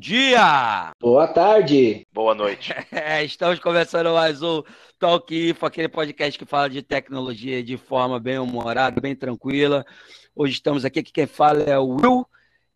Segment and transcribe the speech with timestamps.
[0.00, 0.92] Bom dia!
[0.98, 2.06] Boa tarde!
[2.10, 2.72] Boa noite!
[2.90, 4.62] É, estamos começando mais um
[4.98, 9.84] Talk Info, aquele podcast que fala de tecnologia de forma bem humorada, bem tranquila.
[10.34, 12.26] Hoje estamos aqui, quem fala é o Will,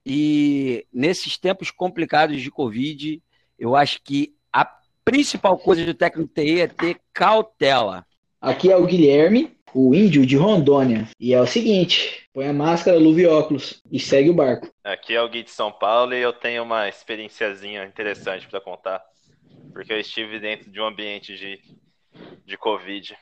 [0.04, 3.22] e nesses tempos complicados de Covid,
[3.58, 4.70] eu acho que a
[5.02, 8.04] principal coisa do técnico TI é ter cautela.
[8.38, 11.09] Aqui é o Guilherme, o índio de Rondônia.
[11.19, 14.70] E é o seguinte: põe a máscara, luva e óculos e segue o barco.
[14.84, 19.02] Aqui é o Gui de São Paulo e eu tenho uma experienciazinha interessante para contar.
[19.73, 21.60] Porque eu estive dentro de um ambiente de,
[22.47, 23.16] de Covid.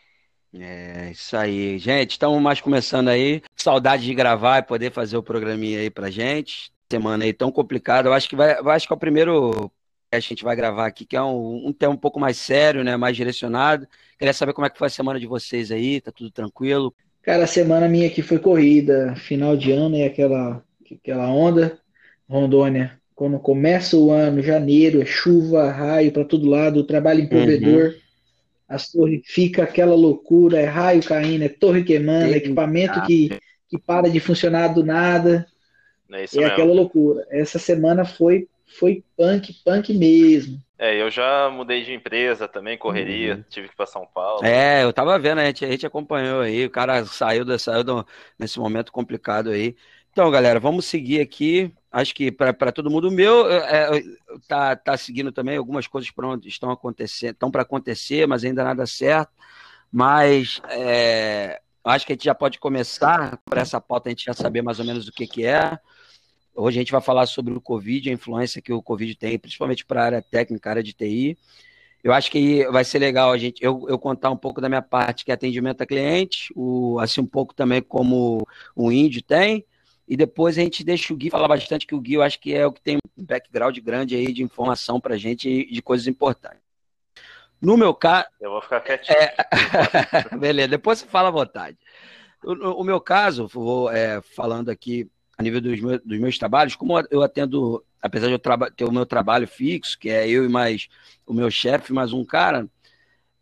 [0.54, 1.78] É, isso aí.
[1.78, 3.42] Gente, estamos mais começando aí.
[3.56, 6.70] Saudade de gravar e poder fazer o programinha aí pra gente.
[6.90, 8.08] Semana aí tão complicada.
[8.08, 9.72] Eu acho que vai, eu acho que é o primeiro
[10.16, 12.96] a gente vai gravar aqui, que é um, um tema um pouco mais sério, né?
[12.96, 13.86] Mais direcionado.
[14.18, 16.94] Queria saber como é que foi a semana de vocês aí, tá tudo tranquilo?
[17.22, 21.78] Cara, a semana minha aqui foi corrida, final de ano e aquela, aquela onda.
[22.28, 27.90] Rondônia, quando começa o ano, janeiro, é chuva, raio para todo lado, trabalho em provedor,
[27.90, 27.94] uhum.
[28.68, 33.38] as torres fica aquela loucura, é raio caindo, é torre queimando, é equipamento que,
[33.68, 35.46] que para de funcionar do nada.
[36.10, 37.26] É, é aquela loucura.
[37.30, 40.60] Essa semana foi foi punk, punk mesmo.
[40.78, 43.44] É, eu já mudei de empresa também, correria, uhum.
[43.48, 44.44] tive que ir para São Paulo.
[44.44, 47.84] É, eu tava vendo, a gente, a gente acompanhou aí, o cara saiu, da, saiu
[47.84, 48.06] do,
[48.38, 49.76] nesse momento complicado aí.
[50.10, 51.72] Então, galera, vamos seguir aqui.
[51.90, 54.02] Acho que para todo mundo, o meu é, é,
[54.48, 58.86] tá, tá seguindo também algumas coisas pronto, estão acontecendo, estão para acontecer, mas ainda nada
[58.86, 59.30] certo.
[59.90, 64.32] Mas é, acho que a gente já pode começar por essa pauta, a gente já
[64.32, 65.78] saber mais ou menos o que, que é.
[66.54, 69.84] Hoje a gente vai falar sobre o Covid, a influência que o Covid tem, principalmente
[69.84, 71.38] para a área técnica, área de TI.
[72.04, 74.82] Eu acho que vai ser legal a gente eu, eu contar um pouco da minha
[74.82, 79.64] parte, que é atendimento a cliente, o, assim um pouco também como o Índio tem,
[80.06, 82.52] e depois a gente deixa o Gui falar bastante, que o Gui eu acho que
[82.54, 85.80] é o que tem um background grande aí de informação para a gente e de
[85.80, 86.60] coisas importantes.
[87.60, 88.26] No meu caso.
[88.40, 89.16] Eu vou ficar quietinho.
[89.16, 89.36] É...
[90.36, 91.78] Beleza, depois você fala à vontade.
[92.42, 96.76] O, o meu caso, vou é, falando aqui a nível dos meus, dos meus trabalhos,
[96.76, 100.48] como eu atendo, apesar de eu ter o meu trabalho fixo, que é eu e
[100.48, 100.88] mais
[101.26, 102.68] o meu chefe, mais um cara,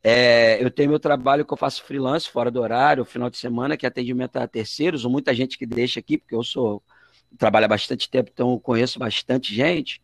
[0.02, 3.76] é, eu tenho meu trabalho que eu faço freelance, fora do horário, final de semana,
[3.76, 6.82] que é atendimento a terceiros, ou muita gente que deixa aqui, porque eu sou
[7.38, 10.00] trabalho há bastante tempo, então conheço bastante gente.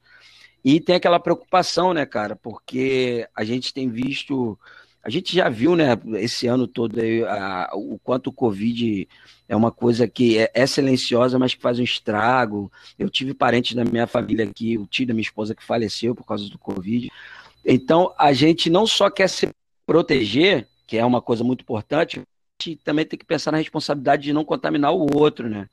[0.64, 2.36] E tem aquela preocupação, né, cara?
[2.36, 4.58] Porque a gente tem visto
[5.06, 9.06] a gente já viu, né, esse ano todo aí, a, o quanto o Covid
[9.48, 12.70] é uma coisa que é, é, silenciosa, mas que faz um estrago.
[12.98, 16.24] Eu tive parentes da minha família aqui, o tio da minha esposa que faleceu por
[16.24, 17.10] causa do Covid.
[17.64, 19.48] Então, a gente não só quer se
[19.84, 24.24] proteger, que é uma coisa muito importante, a gente também tem que pensar na responsabilidade
[24.24, 25.68] de não contaminar o outro, né?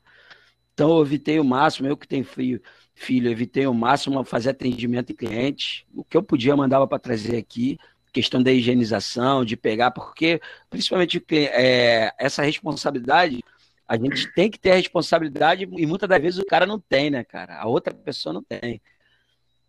[0.72, 2.60] Então, eu evitei o máximo, eu que tenho filho,
[2.94, 5.84] filho evitei o máximo fazer atendimento em clientes.
[5.94, 7.78] O que eu podia, mandava para trazer aqui
[8.14, 10.40] questão da higienização, de pegar, porque
[10.70, 13.44] principalmente é, essa responsabilidade,
[13.86, 17.10] a gente tem que ter a responsabilidade e muitas das vezes o cara não tem,
[17.10, 17.58] né, cara?
[17.58, 18.80] A outra pessoa não tem.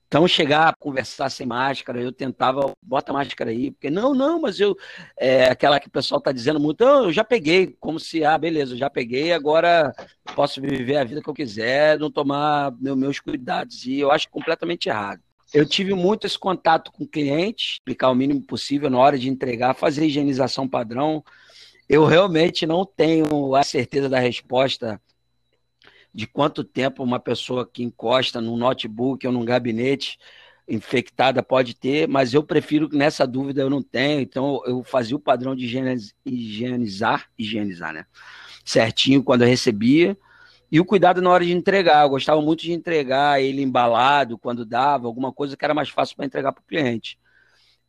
[0.07, 4.59] Então, chegar a conversar sem máscara, eu tentava, bota máscara aí, porque não, não, mas
[4.59, 4.77] eu,
[5.17, 8.73] é, aquela que o pessoal está dizendo muito, eu já peguei, como se, ah, beleza,
[8.73, 9.93] eu já peguei, agora
[10.35, 14.87] posso viver a vida que eu quiser, não tomar meus cuidados, e eu acho completamente
[14.87, 15.21] errado.
[15.53, 19.73] Eu tive muito esse contato com clientes, explicar o mínimo possível na hora de entregar,
[19.73, 21.23] fazer higienização padrão.
[21.87, 24.99] Eu realmente não tenho a certeza da resposta
[26.13, 30.17] de quanto tempo uma pessoa que encosta num notebook ou num gabinete
[30.67, 35.15] infectada pode ter, mas eu prefiro que nessa dúvida eu não tenho, então eu fazia
[35.15, 35.65] o padrão de
[36.25, 38.05] higienizar, higienizar, né?
[38.63, 40.17] Certinho quando eu recebia,
[40.71, 42.03] e o cuidado na hora de entregar.
[42.03, 46.15] Eu gostava muito de entregar ele embalado quando dava, alguma coisa que era mais fácil
[46.15, 47.19] para entregar para o cliente.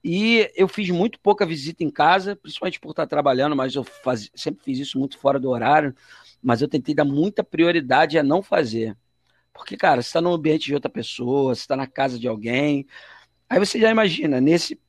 [0.09, 4.31] E eu fiz muito pouca visita em casa, principalmente por estar trabalhando, mas eu faz...
[4.37, 5.93] sempre fiz isso muito fora do horário.
[6.41, 8.97] Mas eu tentei dar muita prioridade a não fazer.
[9.53, 12.87] Porque, cara, você está no ambiente de outra pessoa, você está na casa de alguém.
[13.51, 14.81] Aí você já imagina, nesse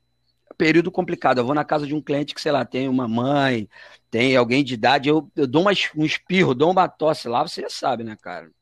[0.56, 3.68] período complicado, eu vou na casa de um cliente que, sei lá, tem uma mãe,
[4.12, 7.62] tem alguém de idade, eu, eu dou uma, um espirro, dou uma tosse lá, você
[7.62, 8.52] já sabe, né, cara?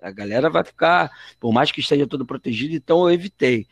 [0.00, 1.10] A galera vai ficar,
[1.40, 3.66] por mais que esteja todo protegido, então eu evitei.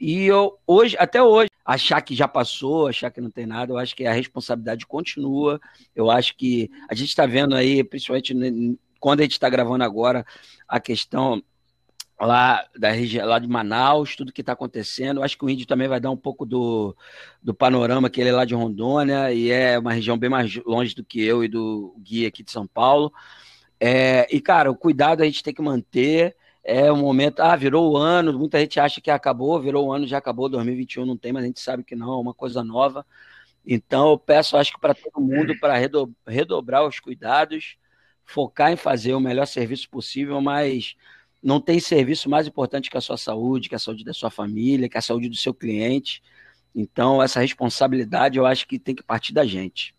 [0.00, 3.78] E eu, hoje, até hoje, achar que já passou, achar que não tem nada, eu
[3.78, 5.60] acho que a responsabilidade continua.
[5.94, 8.34] Eu acho que a gente está vendo aí, principalmente
[9.00, 10.24] quando a gente está gravando agora,
[10.66, 11.42] a questão
[12.20, 15.18] lá da região lá de Manaus, tudo que está acontecendo.
[15.18, 16.96] Eu acho que o Índio também vai dar um pouco do,
[17.42, 20.94] do panorama que ele é lá de Rondônia e é uma região bem mais longe
[20.94, 23.12] do que eu e do Gui aqui de São Paulo.
[23.80, 26.34] É, e, cara, o cuidado a gente tem que manter.
[26.68, 30.06] É um momento, ah, virou o ano, muita gente acha que acabou, virou o ano,
[30.06, 33.06] já acabou, 2021 não tem, mas a gente sabe que não, é uma coisa nova.
[33.66, 35.74] Então eu peço, acho que para todo mundo, para
[36.26, 37.78] redobrar os cuidados,
[38.22, 40.94] focar em fazer o melhor serviço possível, mas
[41.42, 44.90] não tem serviço mais importante que a sua saúde, que a saúde da sua família,
[44.90, 46.22] que a saúde do seu cliente.
[46.74, 49.94] Então, essa responsabilidade eu acho que tem que partir da gente.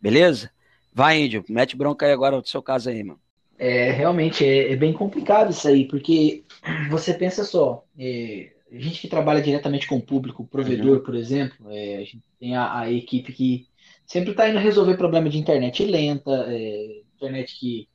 [0.00, 0.52] Beleza?
[0.92, 3.23] Vai, Índio, mete bronca aí agora do seu caso aí, mano.
[3.58, 6.44] É, realmente é, é, bem complicado isso aí, porque
[6.90, 11.04] você pensa só, é, a gente que trabalha diretamente com o público, o provedor, uhum.
[11.04, 13.66] por exemplo, é, a gente tem a, a equipe que
[14.04, 17.88] sempre está indo resolver problema de internet lenta, é, internet que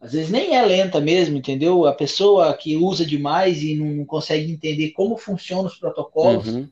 [0.00, 1.86] às vezes nem é lenta mesmo, entendeu?
[1.86, 6.68] A pessoa que usa demais e não, não consegue entender como funcionam os protocolos uhum.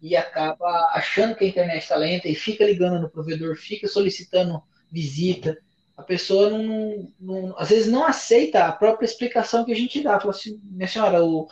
[0.00, 4.62] e acaba achando que a internet está lenta e fica ligando no provedor, fica solicitando
[4.90, 5.58] visita
[6.00, 10.18] a pessoa não, não, às vezes não aceita a própria explicação que a gente dá.
[10.18, 11.46] Fala assim, minha senhora, o,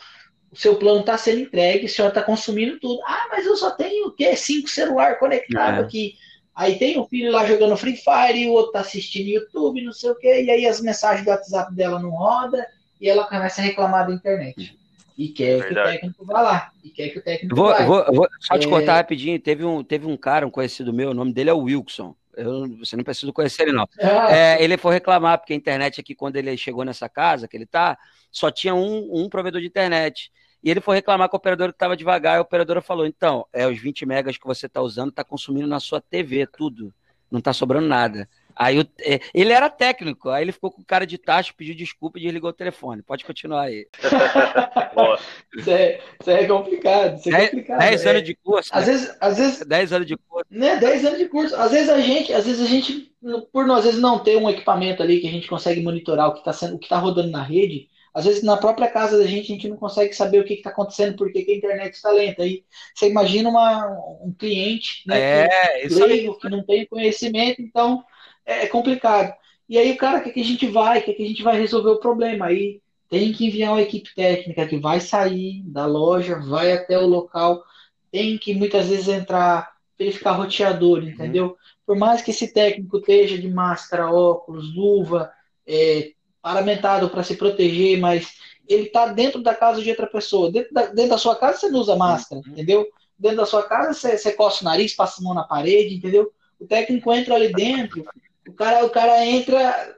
[0.51, 2.99] o seu plano está sendo entregue, a senhora está consumindo tudo.
[3.05, 4.35] Ah, mas eu só tenho o quê?
[4.35, 5.81] Cinco celular conectado é.
[5.81, 6.15] aqui.
[6.55, 9.93] Aí tem o filho lá jogando Free Fire, e o outro tá assistindo YouTube, não
[9.93, 12.67] sei o quê, e aí as mensagens do WhatsApp dela não roda
[12.99, 14.77] e ela começa a reclamar da internet.
[15.17, 16.71] E quer é que o técnico vá lá.
[16.83, 17.85] E quer que o técnico vou, vá.
[17.85, 18.69] Vou, vou só te é...
[18.69, 19.39] cortar rapidinho.
[19.39, 22.15] Teve um, teve um cara, um conhecido meu, o nome dele é Wilson.
[22.39, 23.87] Eu, você não precisa conhecer ele, não.
[23.99, 24.35] Ah.
[24.35, 27.65] É, ele foi reclamar, porque a internet aqui, quando ele chegou nessa casa que ele
[27.65, 27.97] tá,
[28.31, 30.31] só tinha um, um provedor de internet.
[30.63, 33.45] E ele foi reclamar com a operadora que estava devagar, e a operadora falou: então,
[33.53, 36.93] é os 20 megas que você está usando, está consumindo na sua TV, tudo.
[37.31, 38.27] Não está sobrando nada.
[38.59, 42.19] Aí eu, é, ele era técnico, aí ele ficou com cara de taxa, pediu desculpa
[42.19, 43.01] e desligou o telefone.
[43.01, 43.87] Pode continuar aí.
[45.57, 47.17] isso, é, isso é complicado.
[47.17, 47.79] Isso é complicado.
[47.79, 48.09] 10 é.
[48.09, 48.69] anos de curso.
[48.73, 48.91] Às né?
[48.91, 49.65] vezes, às vezes.
[49.65, 50.45] 10 anos de curso.
[50.51, 51.55] Né, 10 anos de curso.
[51.55, 53.13] Às vezes a gente, às vezes a gente,
[53.53, 56.33] por nós, às vezes não ter um equipamento ali que a gente consegue monitorar o
[56.33, 57.87] que está sendo, o que está rodando na rede.
[58.13, 60.69] Às vezes na própria casa da gente a gente não consegue saber o que está
[60.69, 62.43] acontecendo, porque a internet está lenta.
[62.43, 63.87] Aí você imagina uma,
[64.21, 68.03] um cliente né, é, que, leigo, que não tem conhecimento, então
[68.49, 69.33] é, é complicado.
[69.69, 71.91] E aí o cara quer que a gente vai, quer que a gente vai resolver
[71.91, 72.47] o problema.
[72.47, 77.05] Aí tem que enviar uma equipe técnica que vai sair da loja, vai até o
[77.05, 77.63] local,
[78.11, 81.09] tem que muitas vezes entrar, verificar roteador, uhum.
[81.09, 81.45] entendeu?
[81.45, 81.55] Uhum.
[81.85, 85.31] Por mais que esse técnico esteja de máscara, óculos, luva,
[85.67, 86.11] é,
[86.41, 88.33] paramentado para se proteger, mas
[88.67, 90.51] ele está dentro da casa de outra pessoa.
[90.51, 92.53] Dentro da, dentro da sua casa você não usa máscara, uhum.
[92.53, 92.87] entendeu?
[93.17, 96.31] Dentro da sua casa você, você coça o nariz, passa a mão na parede, entendeu?
[96.59, 98.03] O técnico entra ali dentro,
[98.49, 99.95] o cara, o cara entra,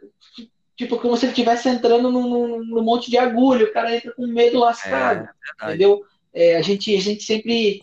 [0.75, 4.27] tipo, como se ele estivesse entrando num, num, monte de agulha, o cara entra com
[4.27, 5.29] medo lascado,
[5.61, 6.03] é, entendeu?
[6.33, 7.81] É, a, gente, a gente sempre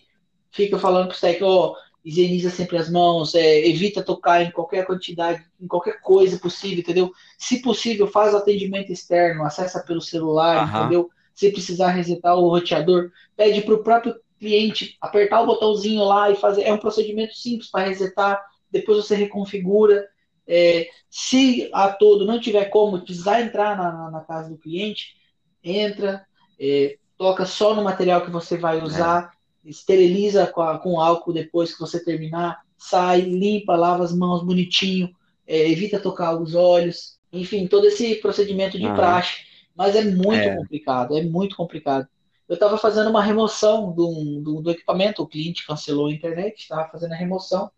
[0.51, 1.75] fica falando para os técnicos, ó,
[2.05, 7.11] higieniza sempre as mãos, é, evita tocar em qualquer quantidade, em qualquer coisa possível, entendeu?
[7.37, 10.79] Se possível, faz atendimento externo, acessa pelo celular, uhum.
[10.79, 11.09] entendeu?
[11.33, 16.35] Se precisar resetar o roteador, pede para o próprio cliente apertar o botãozinho lá e
[16.35, 16.63] fazer.
[16.63, 20.07] É um procedimento simples para resetar, depois você reconfigura.
[20.51, 25.15] É, se a todo não tiver como, precisar entrar na, na casa do cliente,
[25.63, 26.25] entra,
[26.59, 29.31] é, toca só no material que você vai usar,
[29.65, 29.69] é.
[29.69, 35.13] esteriliza com, a, com álcool depois que você terminar, sai, limpa, lava as mãos bonitinho,
[35.45, 38.93] é, evita tocar os olhos, enfim, todo esse procedimento de ah.
[38.93, 39.47] praxe.
[39.75, 40.55] Mas é muito é.
[40.55, 42.07] complicado, é muito complicado.
[42.47, 46.89] Eu estava fazendo uma remoção do, do, do, equipamento, o cliente cancelou a internet, estava
[46.89, 47.71] fazendo a remoção.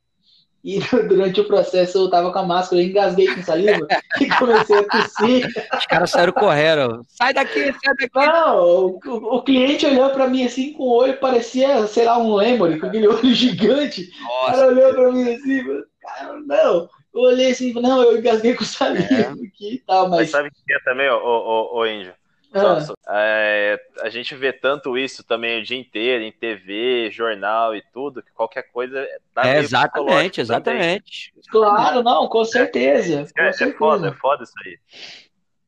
[0.63, 3.87] E durante o processo eu tava com a máscara, eu engasguei com saliva
[4.21, 5.47] e comecei a tossir.
[5.77, 7.05] Os caras saíram correndo.
[7.07, 8.09] Sai daqui, sai daqui.
[8.15, 8.99] Não, o,
[9.37, 12.87] o cliente olhou para mim assim com o olho, parecia, sei lá, um lemuri, com
[12.87, 14.09] aquele olho gigante.
[14.21, 15.63] Nossa, o cara olhou para mim assim,
[16.01, 16.89] cara, não.
[17.13, 19.21] Eu olhei assim, não, eu engasguei com saliva é.
[19.21, 20.19] aqui e tal, mas...
[20.19, 22.13] mas sabe o que é também, ô, ô, ô, Índio?
[22.53, 22.85] Ah.
[23.07, 28.21] É, a gente vê tanto isso também o dia inteiro, em TV, jornal e tudo,
[28.21, 31.33] que qualquer coisa dá é, Exatamente, exatamente.
[31.33, 31.49] Também.
[31.49, 33.19] Claro, não, com certeza.
[33.19, 33.65] É, é, certeza.
[33.65, 34.79] é foda, é foda isso aí.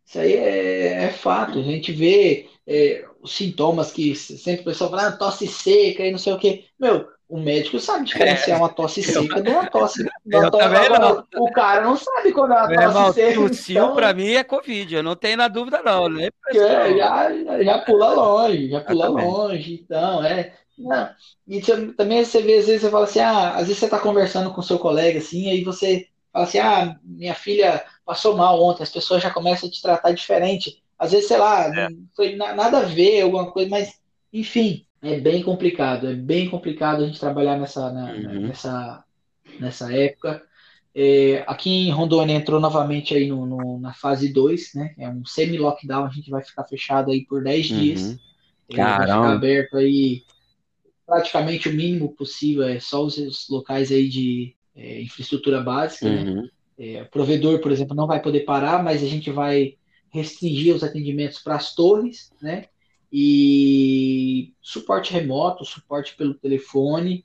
[0.06, 1.60] Isso aí é, é fato.
[1.60, 6.12] A gente vê é, os sintomas que sempre o pessoal fala, ah, tosse seca e
[6.12, 6.66] não sei o que.
[6.78, 10.04] Meu, o médico sabe diferenciar é, uma tosse seca de uma tosse.
[10.24, 13.34] De uma tosse agora, o cara não sabe quando é uma tosse irmão, seca.
[13.34, 13.96] Tossiu então...
[13.96, 16.08] pra mim é Covid, eu não tenho na dúvida, não.
[16.08, 16.30] Né?
[16.54, 19.82] É, já, já pula longe, já pula longe.
[19.84, 20.54] Então, é.
[20.78, 21.10] Não.
[21.48, 24.00] E você, também você vê, às vezes você fala assim, ah, às vezes você tá
[24.00, 28.84] conversando com seu colega, assim, aí você fala assim, ah, minha filha passou mal ontem,
[28.84, 30.84] as pessoas já começam a te tratar diferente.
[31.00, 31.90] Às vezes, sei lá, é.
[31.90, 34.00] não foi nada a ver, alguma coisa, mas,
[34.32, 38.48] enfim, é bem complicado, é bem complicado a gente trabalhar nessa, na, uhum.
[38.48, 39.04] nessa,
[39.60, 40.42] nessa época.
[40.96, 44.96] É, aqui em Rondônia entrou novamente aí no, no na fase 2, né?
[44.98, 47.78] É um semi-lockdown, a gente vai ficar fechado aí por 10 uhum.
[47.78, 48.20] dias.
[48.74, 48.98] Caramba.
[48.98, 50.24] Vai ficar aberto aí
[51.06, 56.24] praticamente o mínimo possível, é só os, os locais aí de é, infraestrutura básica, né?
[56.24, 56.42] uhum.
[56.44, 56.50] né?
[56.80, 59.76] É, o provedor, por exemplo, não vai poder parar, mas a gente vai
[60.10, 62.66] restringir os atendimentos para as torres, né?
[63.16, 67.24] E suporte remoto, suporte pelo telefone,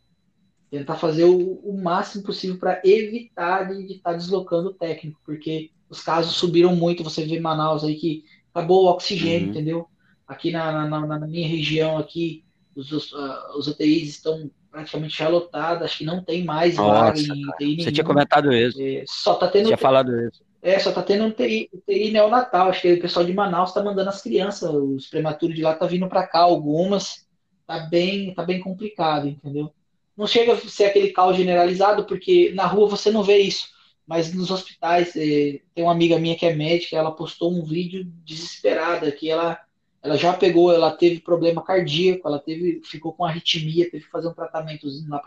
[0.70, 5.70] tentar fazer o, o máximo possível para evitar de estar tá deslocando o técnico, porque
[5.88, 7.02] os casos subiram muito.
[7.02, 9.50] Você vê Manaus aí que acabou o oxigênio, uhum.
[9.54, 9.88] entendeu?
[10.26, 12.44] Aqui na, na, na, minha região aqui,
[12.76, 17.00] os, os, uh, os UTIs estão praticamente já lotadas, acho que não tem mais Nossa,
[17.00, 18.78] vaga em UTI Você tinha comentado isso.
[18.78, 19.64] É, só tá tendo.
[19.64, 20.46] Tinha falado isso.
[20.60, 22.68] É, só tá tendo um TI, TI neonatal.
[22.68, 25.86] Acho que o pessoal de Manaus tá mandando as crianças, os prematuros de lá tá
[25.86, 27.26] vindo para cá, algumas.
[27.66, 29.72] Tá bem, tá bem complicado, entendeu?
[30.16, 33.68] Não chega a ser aquele caos generalizado, porque na rua você não vê isso.
[34.06, 38.04] Mas nos hospitais, é, tem uma amiga minha que é médica, ela postou um vídeo
[38.24, 39.60] desesperada, que ela,
[40.02, 44.28] ela já pegou, ela teve problema cardíaco, ela teve, ficou com arritmia, teve que fazer
[44.28, 45.20] um tratamentozinho lá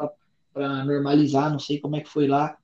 [0.51, 2.57] para normalizar, não sei como é que foi lá.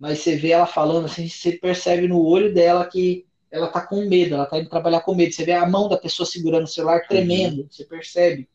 [0.00, 4.08] Mas você vê ela falando assim, você percebe no olho dela que ela tá com
[4.08, 5.34] medo, ela tá indo trabalhar com medo.
[5.34, 7.68] Você vê a mão da pessoa segurando o celular tremendo, uhum.
[7.70, 8.48] você percebe.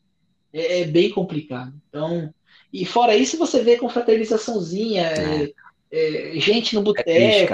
[0.52, 1.72] É, é, bem complicado.
[1.88, 2.34] Então,
[2.72, 5.52] e fora isso, você vê confraternizaçãozinha, é.
[5.88, 7.08] É, gente no boteco.
[7.08, 7.46] É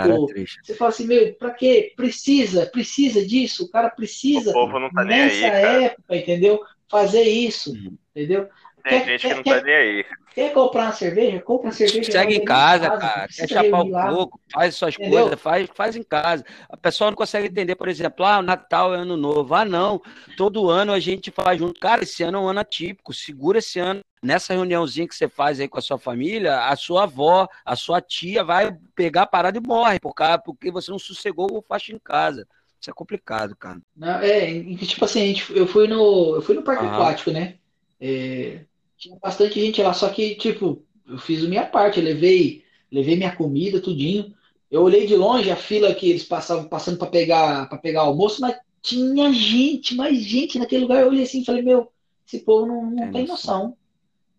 [0.63, 1.93] você fala assim, meu, pra quê?
[1.95, 6.61] Precisa, precisa disso, o cara precisa o povo não tá nessa aí, época, entendeu?
[6.89, 7.97] Fazer isso, uhum.
[8.17, 8.49] entendeu?
[8.83, 10.05] Tem quer, gente que não quer, tá nem aí.
[10.35, 11.41] Quer comprar uma cerveja?
[11.41, 12.11] Compra uma cerveja.
[12.11, 13.29] Segue em casa, casa, cara.
[13.29, 15.21] Quer chapar o coco, faz suas Entendeu?
[15.21, 16.45] coisas, faz, faz em casa.
[16.69, 19.55] A pessoa não consegue entender, por exemplo, ah, Natal é ano novo.
[19.55, 20.01] Ah, não.
[20.37, 21.79] Todo ano a gente faz junto.
[21.79, 23.13] Cara, esse ano é um ano atípico.
[23.13, 24.01] Segura esse ano.
[24.23, 28.01] Nessa reuniãozinha que você faz aí com a sua família, a sua avó, a sua
[28.01, 29.99] tia vai pegar a parada e morre,
[30.45, 32.47] porque você não sossegou o faixo em casa.
[32.81, 33.81] Isso é complicado, cara.
[33.97, 37.55] Não, é, tipo assim, eu fui no, eu fui no parque aquático, né?
[38.01, 38.65] É,
[39.03, 43.35] tinha bastante gente lá, só que, tipo, eu fiz a minha parte, levei, levei minha
[43.35, 44.33] comida, tudinho.
[44.71, 48.41] Eu olhei de longe a fila que eles passavam passando para pegar para pegar almoço,
[48.41, 51.03] mas tinha gente, mais gente naquele lugar.
[51.03, 51.91] Eu olhei assim e falei, meu,
[52.25, 53.77] esse povo não, não é tem noção.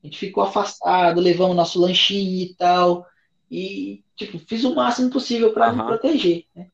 [0.02, 3.06] A gente ficou afastado, levamos nosso lanchinho e tal.
[3.52, 5.78] E, tipo, fiz o máximo possível para uhum.
[5.78, 6.46] me proteger.
[6.56, 6.68] Né?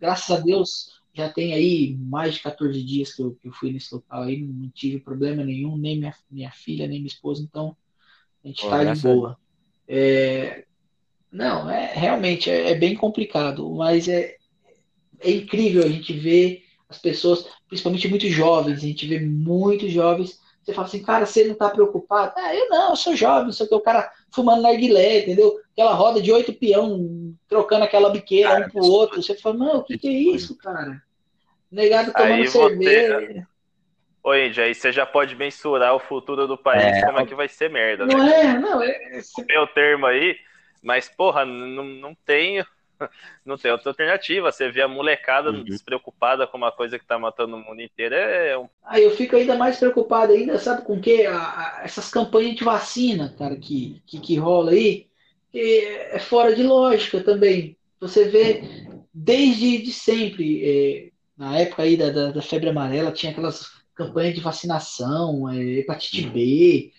[0.00, 3.72] Graças a Deus, já tem aí mais de 14 dias que eu, que eu fui
[3.72, 7.74] nesse local aí, não tive problema nenhum, nem minha, minha filha, nem minha esposa, então
[8.44, 9.38] a gente está de boa.
[9.88, 10.64] É,
[11.32, 14.36] não, é realmente é, é, bem complicado, mas é,
[15.20, 20.38] é incrível a gente ver as pessoas, principalmente muito jovens, a gente vê muitos jovens.
[20.62, 22.34] Você fala assim, cara, você não está preocupado?
[22.36, 25.58] Ah, eu não, eu sou jovem, só que o cara fumando narguilé, entendeu?
[25.72, 29.22] Aquela roda de oito peão, trocando aquela biqueira cara, um pro outro.
[29.22, 31.02] Você fala, não, o que, que é isso, cara?
[31.76, 33.20] Negado tomando aí cerveja.
[33.20, 33.46] Você...
[34.24, 37.34] Oi, Índia, aí você já pode mensurar o futuro do país, é, como é que
[37.34, 38.40] vai ser merda, não né?
[38.40, 39.20] É, não, é.
[39.46, 40.36] Meu termo aí,
[40.82, 42.64] mas, porra, não, não tem.
[43.44, 44.50] Não tem outra alternativa.
[44.50, 45.62] Você vê a molecada uhum.
[45.62, 48.14] despreocupada com uma coisa que tá matando o mundo inteiro.
[48.14, 48.70] É um...
[48.82, 51.26] Aí eu fico ainda mais preocupado ainda, sabe com o quê?
[51.82, 55.08] essas campanhas de vacina, cara, que, que, que rola aí,
[55.52, 57.76] é fora de lógica também.
[58.00, 58.62] Você vê
[59.12, 60.62] desde de sempre.
[60.64, 65.78] É, na época aí da, da, da, febre amarela, tinha aquelas campanhas de vacinação, é,
[65.80, 66.92] hepatite B,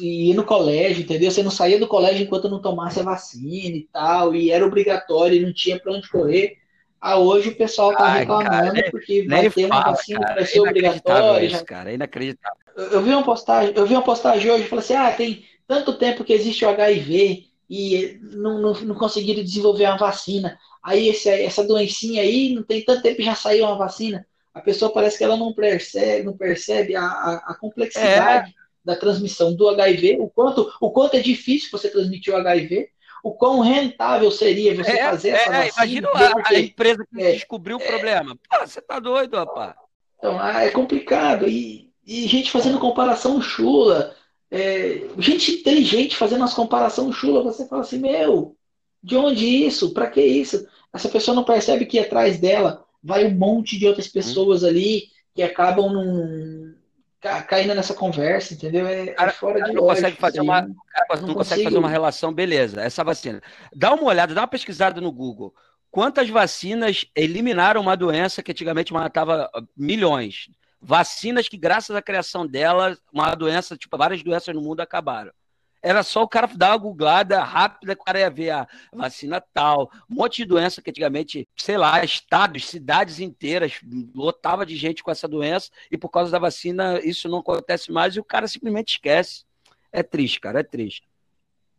[0.00, 1.30] e ir no colégio, entendeu?
[1.30, 5.36] Você não saía do colégio enquanto não tomasse a vacina e tal, e era obrigatório
[5.36, 6.58] e não tinha para onde correr.
[7.00, 10.44] Ah, hoje o pessoal tá Ai, reclamando cara, porque vai ter uma vacina que vai
[10.44, 11.46] ser obrigatória.
[11.46, 12.58] Isso, cara, é inacreditável.
[12.76, 15.96] Eu, eu, vi uma postagem, eu vi uma postagem hoje, falei assim: ah, tem tanto
[15.96, 20.58] tempo que existe o HIV e não, não, não conseguiram desenvolver uma vacina.
[20.88, 24.26] Aí esse, essa doencinha aí, não tem tanto tempo já saiu uma vacina.
[24.54, 28.54] A pessoa parece que ela não percebe, não percebe a, a, a complexidade é.
[28.82, 32.88] da transmissão do HIV, o quanto, o quanto é difícil você transmitir o HIV,
[33.22, 35.72] o quão rentável seria você é, fazer essa é, vacina.
[35.76, 38.34] Imagina a, porque, a, empresa que é, descobriu o problema.
[38.48, 39.74] Pô, você tá doido, rapaz.
[40.16, 41.46] Então, ah, é complicado.
[41.46, 44.16] E, e gente fazendo comparação chula.
[44.50, 47.42] É, gente inteligente fazendo as comparações chula.
[47.42, 48.56] Você fala assim, meu,
[49.02, 49.92] de onde isso?
[49.92, 50.66] Para que isso?
[50.92, 54.12] Essa pessoa não percebe que atrás dela vai um monte de outras hum.
[54.12, 55.04] pessoas ali
[55.34, 56.74] que acabam num,
[57.20, 58.86] caindo nessa conversa, entendeu?
[58.86, 61.88] É, é cara, fora de não consegue fazer uma, cara, não, não consegue fazer uma
[61.88, 63.42] relação, beleza, essa vacina.
[63.74, 65.54] Dá uma olhada, dá uma pesquisada no Google.
[65.90, 70.50] Quantas vacinas eliminaram uma doença que antigamente matava milhões?
[70.80, 75.32] Vacinas que, graças à criação delas, uma doença, tipo, várias doenças no mundo acabaram.
[75.82, 79.90] Era só o cara dar uma googlada rápida, o cara ia ver a vacina tal,
[80.10, 83.80] um monte de doença que antigamente, sei lá, estados, cidades inteiras
[84.14, 88.16] lotava de gente com essa doença e por causa da vacina isso não acontece mais
[88.16, 89.44] e o cara simplesmente esquece.
[89.92, 91.08] É triste, cara, é triste.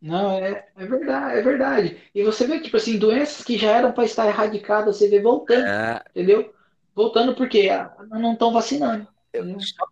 [0.00, 1.96] Não, é, é verdade, é verdade.
[2.14, 5.66] E você vê, tipo assim, doenças que já eram para estar erradicadas, você vê voltando,
[5.66, 6.02] é...
[6.10, 6.54] entendeu?
[6.94, 7.68] Voltando porque
[8.08, 9.06] não estão vacinando.
[9.58, 9.86] Só,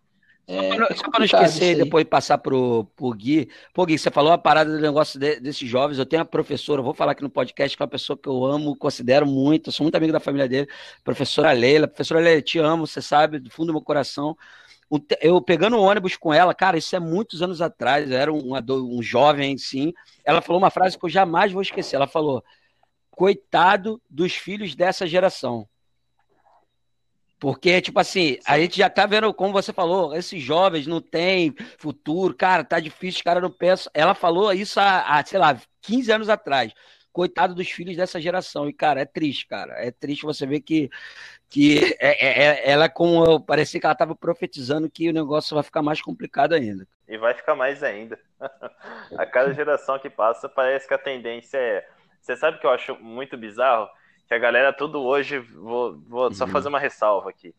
[0.49, 3.49] é, só para não esquecer e depois passar pro, pro Gui.
[3.73, 5.99] Pô, Gui, você falou a parada do negócio de, desses jovens.
[5.99, 8.43] Eu tenho uma professora, vou falar aqui no podcast, que é uma pessoa que eu
[8.45, 10.67] amo, considero muito, sou muito amigo da família dele,
[11.03, 11.87] professora Leila.
[11.87, 14.35] Professora Leila, te amo, você sabe, do fundo do meu coração
[15.21, 18.53] eu pegando o ônibus com ela, cara, isso é muitos anos atrás, eu era um,
[18.97, 19.93] um jovem, sim.
[20.25, 21.95] Ela falou uma frase que eu jamais vou esquecer.
[21.95, 22.43] Ela falou:
[23.11, 25.67] coitado dos filhos dessa geração.
[27.39, 31.55] Porque, tipo assim, a gente já tá vendo, como você falou, esses jovens não têm
[31.77, 33.89] futuro, cara, tá difícil, os caras não pensam.
[33.93, 36.73] Ela falou isso há, há, sei lá, 15 anos atrás.
[37.13, 38.67] Coitado dos filhos dessa geração.
[38.67, 39.73] E, cara, é triste, cara.
[39.77, 40.89] É triste você ver que
[41.49, 45.63] que é, é, é, ela com parecia que ela estava profetizando que o negócio vai
[45.63, 46.87] ficar mais complicado ainda.
[47.07, 48.19] E vai ficar mais ainda.
[49.17, 51.87] a cada geração que passa parece que a tendência é.
[52.21, 53.89] Você sabe o que eu acho muito bizarro?
[54.29, 56.51] Que a galera tudo hoje, vou, vou só uhum.
[56.51, 57.51] fazer uma ressalva aqui.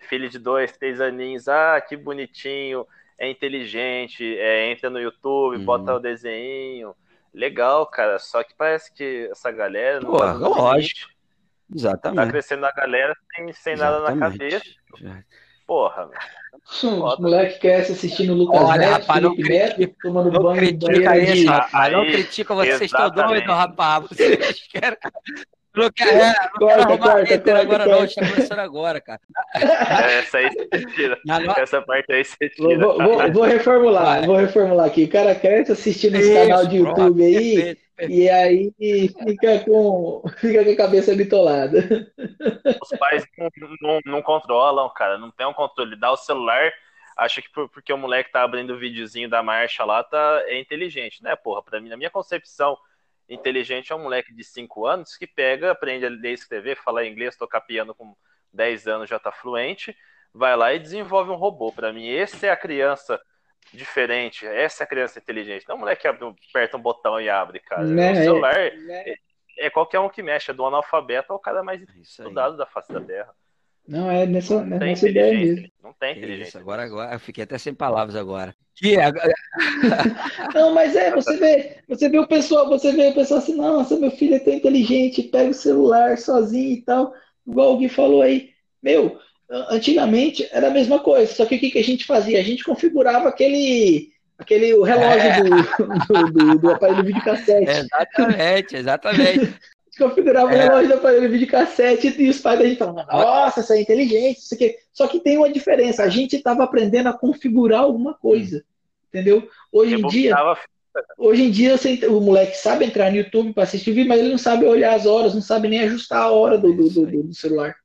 [0.00, 2.86] Filho de dois, três aninhos, ah, que bonitinho,
[3.18, 5.64] é inteligente, é, entra no YouTube, uhum.
[5.64, 6.94] bota o desenho.
[7.32, 8.18] Legal, cara.
[8.18, 10.00] Só que parece que essa galera.
[10.00, 11.10] Pô, tá lógico.
[11.74, 12.26] Exatamente.
[12.26, 14.62] Tá crescendo a galera sem, sem nada na cabeça.
[15.66, 16.20] Porra, velho.
[16.66, 21.16] Os moleques crescem assistindo o Lucas Olha, Neto, rapaz, não critica, tomando não banho critica
[21.16, 24.08] isso, rapaz, não critica, vocês estão doidos, rapaz.
[24.08, 24.98] Vocês querem...
[25.74, 29.20] Não quero, é, não quero arrumar corta, agora não, está começando agora, cara.
[29.54, 31.18] Essa aí você tira.
[31.56, 32.78] Essa parte aí você tira.
[32.78, 35.04] Vou, vou, vou reformular, vou reformular aqui.
[35.04, 38.12] O cara cresce assistindo esse canal de YouTube aí, perfeito.
[38.12, 42.10] E aí fica com, fica com a cabeça bitolada.
[42.82, 43.48] Os pais não,
[43.80, 45.94] não, não, controlam, cara, não tem um controle.
[45.94, 46.72] Dá o celular,
[47.16, 51.22] acha que porque o moleque tá abrindo o videozinho da marcha lá, tá, é inteligente,
[51.22, 51.62] né, porra?
[51.62, 52.76] Pra mim, na minha concepção,
[53.30, 57.06] inteligente é um moleque de 5 anos que pega, aprende a ler e escrever, falar
[57.06, 58.14] inglês, tocar piano com
[58.52, 59.96] 10 anos já tá fluente,
[60.34, 61.72] vai lá e desenvolve um robô.
[61.72, 63.20] Para mim, esse é a criança
[63.72, 64.46] diferente.
[64.46, 65.66] Essa é a criança inteligente.
[65.68, 67.84] Não é um moleque que aperta um botão e abre, cara.
[67.84, 68.12] Né?
[68.12, 69.14] O celular é,
[69.58, 73.00] é, qualquer um que mexe, é do analfabeto ao cara mais estudado da face da
[73.00, 73.34] Terra.
[73.90, 75.68] Não, é nessa, não nessa ideia mesmo.
[75.82, 76.48] Não tem inteligência.
[76.48, 78.54] Isso, agora, agora, eu fiquei até sem palavras agora.
[78.76, 79.12] Que é...
[80.54, 83.98] não, mas é, você vê, você vê o pessoal, você vê o pessoal assim, nossa,
[83.98, 87.12] meu filho é tão inteligente, pega o celular sozinho e tal.
[87.46, 88.50] Igual o Gui falou aí,
[88.82, 89.18] meu,
[89.68, 92.38] Antigamente era a mesma coisa, só que o que, que a gente fazia?
[92.38, 95.42] A gente configurava aquele, aquele o relógio é.
[96.06, 97.68] do, do, do, aparelho videocassete.
[97.68, 99.52] Exatamente, exatamente.
[100.00, 100.54] configurava é.
[100.54, 104.38] o relógio do aparelho videocassete e os pais da gente falavam, nossa, isso é inteligente,
[104.38, 104.76] isso aqui.
[104.92, 108.64] Só que tem uma diferença, a gente estava aprendendo a configurar alguma coisa,
[109.08, 109.48] entendeu?
[109.70, 110.34] Hoje em dia,
[111.18, 111.76] hoje em dia
[112.08, 115.06] o moleque sabe entrar no YouTube para assistir vídeo, mas ele não sabe olhar as
[115.06, 117.76] horas, não sabe nem ajustar a hora do, do, do, do celular.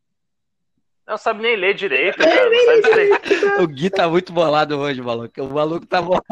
[1.07, 2.49] Não sabe nem ler direito, cara.
[2.49, 3.61] Não sabe direito.
[3.61, 5.43] o Gui tá muito bolado hoje, maluco.
[5.43, 6.25] O maluco tá bolado.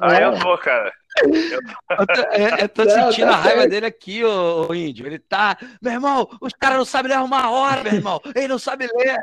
[0.00, 0.92] Ah, eu tô, cara.
[1.22, 3.70] Eu tô, eu é, eu tô sentindo tá a raiva certo.
[3.70, 5.06] dele aqui, ô, ô, índio.
[5.06, 5.56] Ele tá.
[5.80, 8.20] Meu irmão, os caras não sabem ler arrumar a hora, meu irmão.
[8.34, 9.18] Ele não sabe ler.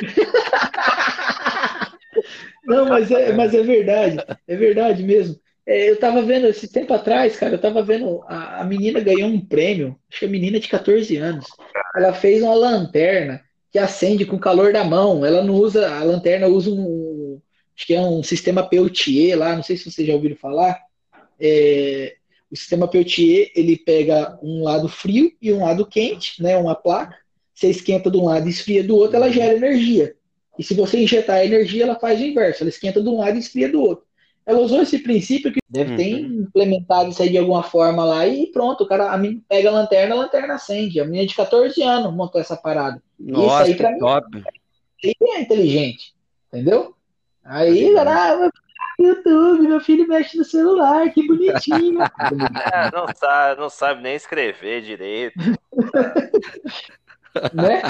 [2.64, 4.18] Não, mas é, mas é verdade.
[4.46, 5.40] É verdade mesmo.
[5.66, 9.28] É, eu tava vendo esse tempo atrás, cara, eu tava vendo a, a menina ganhou
[9.28, 11.46] um prêmio, acho que a menina de 14 anos.
[11.94, 15.24] Ela fez uma lanterna que acende com o calor da mão.
[15.24, 17.40] Ela não usa, a lanterna usa um,
[17.76, 20.78] acho que é um sistema Peltier lá, não sei se vocês já ouviram falar.
[21.40, 22.16] É,
[22.50, 27.16] o sistema Peltier, ele pega um lado frio e um lado quente, né, uma placa.
[27.54, 30.14] Você esquenta de um lado e esfria do outro, ela gera energia.
[30.58, 33.40] E se você injetar energia, ela faz o inverso, ela esquenta de um lado e
[33.40, 34.08] esfria do outro
[34.48, 36.40] ela usou esse princípio que deve ter uhum.
[36.40, 39.72] implementado isso aí de alguma forma lá e pronto, o cara a menina pega a
[39.72, 40.98] lanterna, a lanterna acende.
[40.98, 43.02] A menina de 14 anos montou essa parada.
[43.20, 44.38] Nossa, isso aí pra top.
[44.38, 46.14] mim é inteligente,
[46.50, 46.94] entendeu?
[47.44, 48.50] Aí, cara,
[48.98, 52.00] YouTube, meu filho mexe no celular, que bonitinho.
[52.72, 55.38] é, não, sabe, não sabe nem escrever direito.
[57.54, 57.82] né?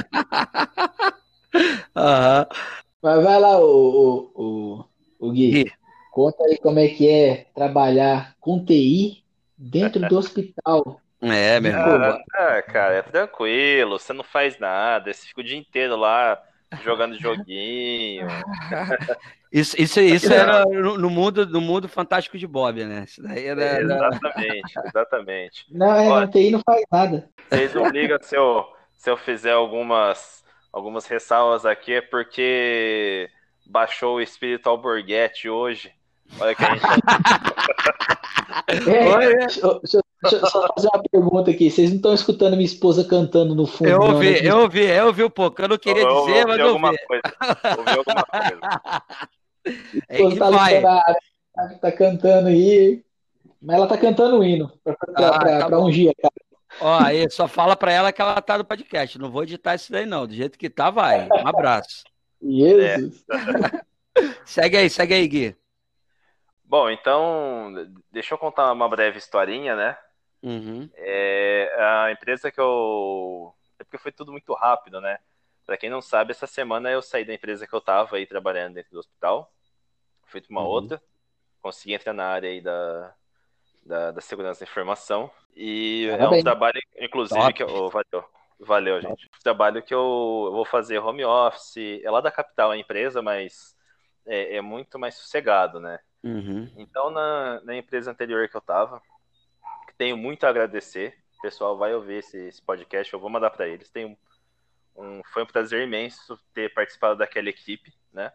[1.96, 2.44] Uhum.
[3.02, 4.84] Mas vai lá, o, o, o,
[5.18, 5.64] o Gui.
[5.64, 5.72] Gui.
[6.12, 9.24] Conta aí como é que é trabalhar com TI
[9.56, 11.00] dentro do hospital.
[11.20, 12.18] É, meu irmão.
[12.34, 16.40] Ah, cara, é tranquilo, você não faz nada, você fica o dia inteiro lá
[16.82, 18.26] jogando joguinho.
[19.50, 23.06] Isso, isso, isso era no mundo, no mundo fantástico de Bob, né?
[23.08, 25.64] Isso daí era, Exatamente, exatamente.
[25.70, 27.30] Não, é, Olha, a TI não faz nada.
[27.48, 33.30] Vocês não ligam se eu, se eu fizer algumas, algumas ressalvas aqui, é porque
[33.66, 35.94] baixou o espírito Alborguete hoje.
[36.38, 36.84] Olha que a gente.
[38.68, 41.70] é, deixa, deixa, deixa, eu só fazer uma pergunta aqui.
[41.70, 43.90] Vocês não estão escutando minha esposa cantando no fundo?
[43.90, 44.48] Eu ouvi, não, né?
[44.48, 45.62] eu ouvi, eu ouvi um pouco.
[45.62, 47.06] Eu não queria eu, dizer, eu mas eu alguma ouvi.
[47.06, 47.22] Coisa.
[47.78, 49.02] Ouvi alguma coisa.
[50.08, 50.80] É que tá, vai.
[50.80, 51.04] Tá,
[51.82, 53.04] tá cantando aí.
[53.60, 56.34] Mas ela tá cantando o hino pra, pra, ah, pra, tá pra ungir, cara.
[56.80, 59.18] Ó, aí só fala pra ela que ela tá no podcast.
[59.18, 60.26] Não vou editar isso daí, não.
[60.26, 61.28] Do jeito que tá, vai.
[61.28, 62.04] Um abraço.
[62.42, 63.24] Jesus.
[63.30, 63.82] É.
[64.46, 65.56] segue aí, segue aí, Gui.
[66.64, 67.72] Bom, então,
[68.12, 69.96] deixa eu contar uma breve historinha, né?
[70.42, 70.88] Uhum.
[70.94, 73.54] É, a empresa que eu.
[73.78, 75.18] É porque foi tudo muito rápido, né?
[75.64, 78.74] Para quem não sabe, essa semana eu saí da empresa que eu tava aí trabalhando
[78.74, 79.52] dentro do hospital,
[80.24, 80.66] fui para uma uhum.
[80.66, 81.02] outra,
[81.60, 83.14] consegui entrar na área aí da,
[83.84, 85.30] da, da segurança da informação.
[85.54, 87.52] E é um trabalho, inclusive, Top.
[87.52, 87.68] que eu.
[87.68, 88.24] Oh, valeu,
[88.60, 89.28] valeu, gente.
[89.42, 92.00] Trabalho que eu, eu, vou fazer home office.
[92.02, 93.76] É lá da capital a empresa, mas
[94.24, 95.98] é, é muito mais sossegado, né?
[96.22, 96.70] Uhum.
[96.76, 99.02] Então, na, na empresa anterior que eu tava,
[99.98, 101.18] tenho muito a agradecer.
[101.36, 103.90] O pessoal vai ouvir esse, esse podcast, eu vou mandar para eles.
[103.90, 104.16] Tenho
[104.96, 108.32] um, foi um prazer imenso ter participado daquela equipe, né?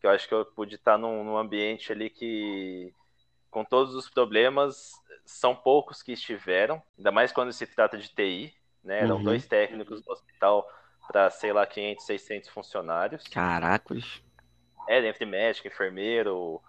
[0.00, 2.94] Que eu acho que eu pude estar num, num ambiente ali que,
[3.50, 4.92] com todos os problemas,
[5.24, 9.00] são poucos que estiveram, ainda mais quando se trata de TI, né?
[9.00, 9.24] Eram uhum.
[9.24, 10.68] dois técnicos do hospital
[11.06, 13.24] para, sei lá, 500, 600 funcionários.
[13.28, 14.22] Caracas!
[14.88, 16.62] É, entre médico, enfermeiro,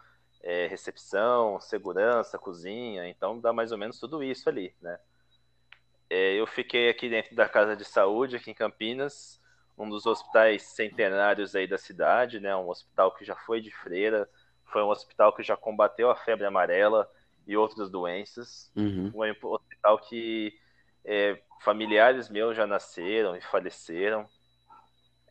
[0.45, 4.99] é, recepção, segurança, cozinha, então dá mais ou menos tudo isso ali, né?
[6.08, 9.41] É, eu fiquei aqui dentro da casa de saúde, aqui em Campinas,
[9.75, 12.55] um dos hospitais centenários aí da cidade, né?
[12.55, 14.29] Um hospital que já foi de freira,
[14.65, 17.12] foi um hospital que já combateu a febre amarela
[17.47, 19.12] e outras doenças, uhum.
[19.15, 20.53] um hospital que
[21.03, 24.29] é, familiares meus já nasceram e faleceram,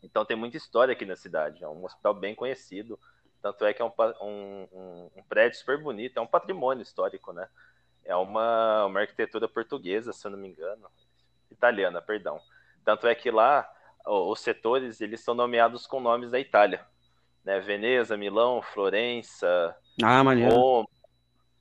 [0.02, 2.98] então tem muita história aqui na cidade, é um hospital bem conhecido,
[3.44, 7.46] tanto é que é um, um, um prédio super bonito, é um patrimônio histórico, né?
[8.02, 10.88] É uma, uma arquitetura portuguesa, se eu não me engano.
[11.50, 12.40] Italiana, perdão.
[12.86, 13.70] Tanto é que lá
[14.06, 16.86] os setores eles são nomeados com nomes da Itália.
[17.44, 17.60] Né?
[17.60, 20.88] Veneza, Milão, Florença, ah, Roma.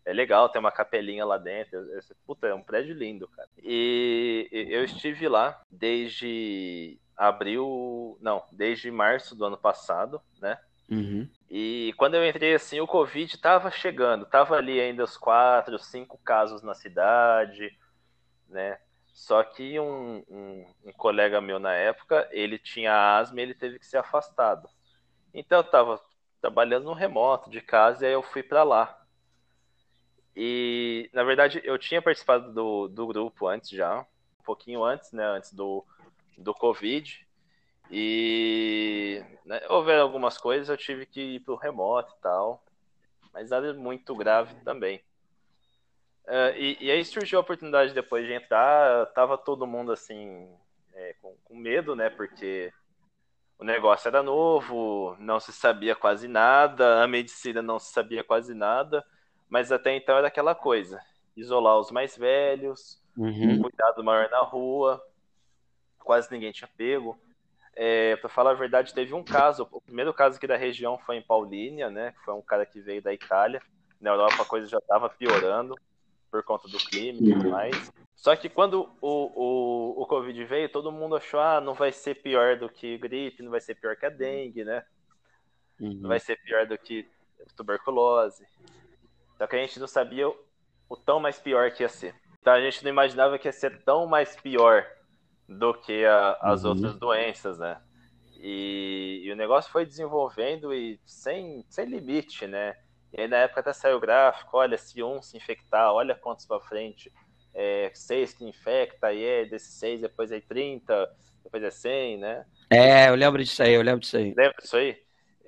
[0.05, 1.85] É legal, tem uma capelinha lá dentro.
[2.25, 3.49] Puta, é um prédio lindo, cara.
[3.61, 10.57] E eu estive lá desde abril, não, desde março do ano passado, né?
[10.89, 11.27] Uhum.
[11.49, 16.17] E quando eu entrei assim, o Covid estava chegando, tava ali ainda os quatro, cinco
[16.17, 17.77] casos na cidade,
[18.49, 18.77] né?
[19.13, 23.77] Só que um, um, um, colega meu na época, ele tinha asma e ele teve
[23.77, 24.67] que ser afastado.
[25.33, 26.01] Então eu estava
[26.41, 28.99] trabalhando no remoto de casa e aí eu fui para lá.
[30.35, 35.23] E na verdade eu tinha participado do, do grupo antes já, um pouquinho antes, né?
[35.23, 35.85] Antes do,
[36.37, 37.25] do Covid.
[37.91, 42.63] E né, houveram algumas coisas, eu tive que ir para o remoto e tal,
[43.33, 45.03] mas nada muito grave também.
[46.25, 50.49] Uh, e, e, aí surgiu a oportunidade depois de entrar, tava todo mundo assim,
[50.93, 52.09] é, com, com, medo, né?
[52.09, 52.71] Porque
[53.59, 58.53] o negócio era novo, não se sabia quase nada, a medicina não se sabia quase
[58.53, 59.05] nada,
[59.49, 61.01] mas até então era aquela coisa:
[61.35, 63.61] isolar os mais velhos, uhum.
[63.61, 65.03] cuidado maior na rua,
[65.99, 67.19] quase ninguém tinha pego.
[67.75, 69.67] É, para falar a verdade, teve um caso.
[69.71, 72.11] O primeiro caso aqui da região foi em Paulínia, né?
[72.11, 73.61] Que foi um cara que veio da Itália.
[73.99, 75.75] Na Europa a coisa já estava piorando
[76.29, 77.91] por conta do clima e tudo mais.
[78.15, 82.15] Só que quando o, o, o Covid veio, todo mundo achou, ah, não vai ser
[82.15, 84.83] pior do que gripe, não vai ser pior que a dengue, né?
[85.79, 85.93] Uhum.
[86.01, 87.07] Não vai ser pior do que
[87.55, 88.45] tuberculose.
[89.37, 90.35] Só que a gente não sabia o,
[90.89, 92.15] o tão mais pior que ia ser.
[92.39, 94.85] Então a gente não imaginava que ia ser tão mais pior
[95.57, 96.71] do que a, as uhum.
[96.71, 97.79] outras doenças, né?
[98.39, 102.75] E, e, o negócio foi desenvolvendo e sem, sem limite, né?
[103.13, 106.45] E aí na época até saiu o gráfico, olha, se um se infectar, olha quantos
[106.45, 107.11] para frente,
[107.53, 111.09] é, seis que infecta, aí é desses seis, depois é 30,
[111.43, 112.45] depois é 100, né?
[112.69, 114.33] É, eu lembro disso aí, eu lembro disso aí.
[114.35, 114.97] Lembra disso aí?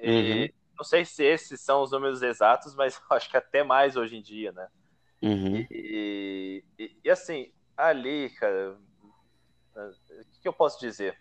[0.02, 0.50] E, uhum.
[0.78, 4.22] Não sei se esses são os números exatos, mas acho que até mais hoje em
[4.22, 4.68] dia, né?
[5.22, 5.66] Uhum.
[5.72, 8.78] E, e, e, assim, ali, cara,
[10.46, 11.18] que eu posso dizer?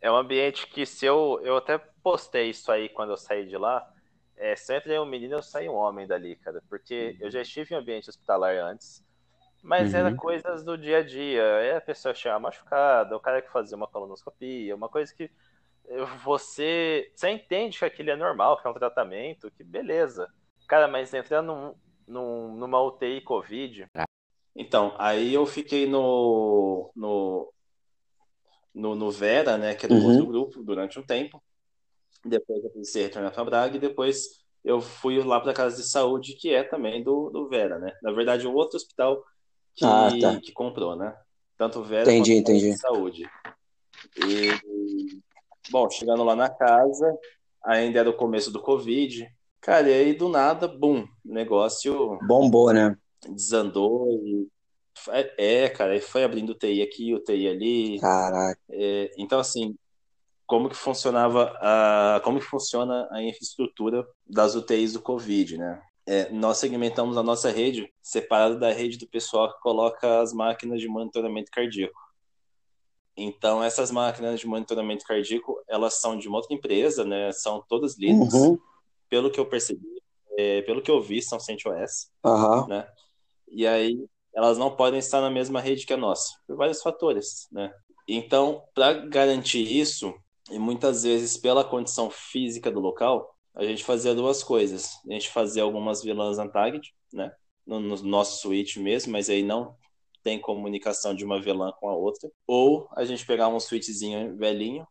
[0.00, 3.58] É um ambiente que se eu, eu até postei isso aí quando eu saí de
[3.58, 3.86] lá,
[4.34, 7.74] é, sempre é um menino, eu saí um homem dali, cara, porque eu já estive
[7.74, 9.04] em ambiente hospitalar antes,
[9.62, 10.00] mas uhum.
[10.00, 13.76] era coisas do dia a dia, é a pessoa chegar machucada, o cara que fazia
[13.76, 15.30] uma colonoscopia, uma coisa que
[16.24, 20.32] você, você entende que aquilo é normal, que é um tratamento, que beleza.
[20.66, 21.74] Cara, mas entrar num,
[22.08, 23.86] num, numa UTI Covid.
[24.56, 27.52] Então, aí eu fiquei no, no,
[28.74, 30.10] no, no Vera, né, que é do uhum.
[30.10, 31.42] outro grupo, durante um tempo.
[32.24, 35.88] Depois eu precisei retornar para Braga e depois eu fui lá para a casa de
[35.88, 37.92] saúde, que é também do, do Vera, né?
[38.02, 39.22] Na verdade, o outro hospital
[39.74, 40.40] que, ah, tá.
[40.40, 41.14] que comprou, né?
[41.58, 42.70] Tanto o Vera entendi, quanto entendi.
[42.70, 43.30] a saúde.
[44.16, 44.50] E,
[45.70, 47.16] bom, chegando lá na casa,
[47.64, 49.26] ainda era o começo do Covid.
[49.60, 52.18] Cara, e aí do nada, bum, negócio.
[52.26, 52.96] Bombou, né?
[53.28, 54.48] Desandou e.
[55.38, 58.00] É, cara, aí foi abrindo TI aqui, o TI ali.
[58.00, 58.60] Caraca.
[58.70, 59.74] É, então, assim,
[60.46, 65.82] como que funcionava a, como que funciona a infraestrutura das UTIs do Covid, né?
[66.04, 70.80] É, nós segmentamos a nossa rede separada da rede do pessoal que coloca as máquinas
[70.80, 71.98] de monitoramento cardíaco.
[73.16, 77.30] Então, essas máquinas de monitoramento cardíaco, elas são de uma outra empresa, né?
[77.32, 78.34] São todas Linux.
[78.34, 78.58] Uhum.
[79.08, 79.86] Pelo que eu percebi,
[80.36, 82.66] é, pelo que eu vi, são CentOS, uhum.
[82.66, 82.88] né?
[83.48, 87.48] E aí, elas não podem estar na mesma rede que a nossa, por vários fatores,
[87.52, 87.72] né?
[88.08, 90.14] Então, para garantir isso,
[90.50, 94.90] e muitas vezes, pela condição física do local, a gente fazia duas coisas.
[95.08, 97.32] A gente fazia algumas vilãs untagged, né?
[97.66, 99.76] No, no nosso switch mesmo, mas aí não
[100.22, 102.30] tem comunicação de uma VLAN com a outra.
[102.46, 104.86] Ou a gente pegava um switchzinho velhinho,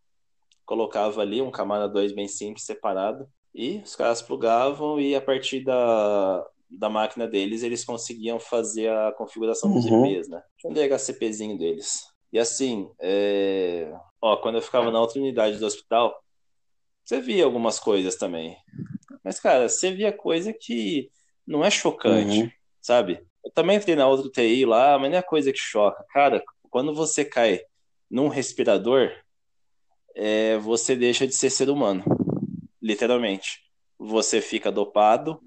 [0.66, 5.62] colocava ali um camada 2 bem simples, separado, e os caras plugavam e a partir
[5.62, 10.06] da, da máquina deles eles conseguiam fazer a configuração dos uhum.
[10.06, 10.42] IPs, né?
[10.58, 12.06] Tinha um DHCPzinho deles.
[12.32, 13.94] E assim, é...
[14.22, 16.18] Ó, quando eu ficava na outra unidade do hospital,
[17.04, 18.56] você via algumas coisas também.
[19.24, 21.10] Mas, cara, você via coisa que
[21.46, 22.52] não é chocante, uhum.
[22.80, 23.22] sabe?
[23.44, 26.06] Eu também entrei na outra TI lá, mas não é coisa que choca.
[26.14, 27.60] Cara, quando você cai
[28.10, 29.12] num respirador,
[30.16, 32.04] é, você deixa de ser ser humano.
[32.82, 33.62] Literalmente.
[33.98, 35.40] Você fica dopado,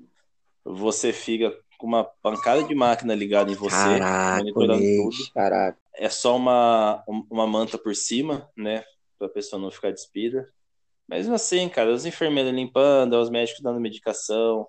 [0.64, 5.32] você fica com uma pancada de máquina ligada em você, Caraca, monitorando tudo.
[5.32, 8.84] Caraca é só uma, uma manta por cima, né?
[9.18, 10.48] Pra pessoa não ficar despida.
[11.08, 14.66] Mesmo assim, cara, os enfermeiros limpando, os médicos dando medicação.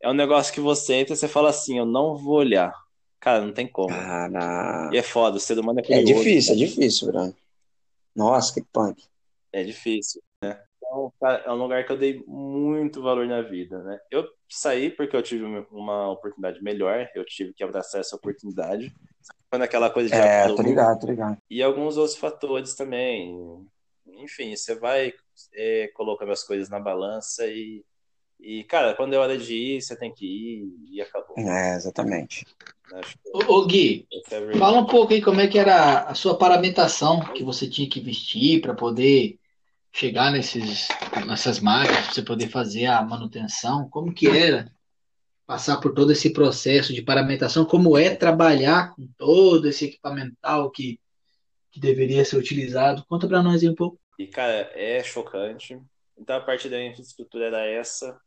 [0.00, 2.72] É um negócio que você entra e você fala assim, eu não vou olhar.
[3.20, 3.88] Cara, não tem como.
[3.88, 4.90] Cara...
[4.92, 6.12] E é foda, o ser humano é curioso.
[6.12, 6.64] É difícil, cara.
[6.64, 7.36] é difícil, Bruno.
[8.14, 9.02] Nossa, que punk.
[9.52, 10.22] É difícil,
[10.94, 11.10] né?
[11.16, 13.98] Então, é um lugar que eu dei muito valor na vida, né?
[14.10, 18.94] Eu saí porque eu tive uma oportunidade melhor, eu tive que abraçar essa oportunidade.
[19.50, 20.16] Quando aquela coisa de.
[20.16, 21.38] É, tô ligado, tô ligado.
[21.48, 23.34] E alguns outros fatores também.
[24.06, 25.12] Enfim, você vai
[25.54, 27.84] é, colocando as coisas na balança e.
[28.40, 31.38] E, cara, quando é hora de ir, você tem que ir e acabou.
[31.38, 32.44] É, exatamente.
[33.32, 37.20] Ô, ô Gui, é fala um pouco aí como é que era a sua paramentação
[37.32, 39.38] que você tinha que vestir para poder
[39.94, 40.88] chegar nesses,
[41.24, 43.88] nessas máquinas, você poder fazer a manutenção.
[43.88, 44.70] Como que era
[45.46, 50.98] passar por todo esse processo de paramentação, como é trabalhar com todo esse equipamental que,
[51.70, 53.04] que deveria ser utilizado.
[53.08, 54.00] Conta para nós aí um pouco.
[54.18, 55.80] E, cara, é chocante.
[56.18, 58.18] Então, a parte da infraestrutura era essa.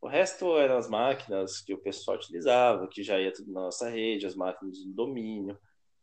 [0.00, 3.88] O resto eram as máquinas que o pessoal utilizava, que já ia tudo na nossa
[3.88, 5.58] rede, as máquinas de domínio.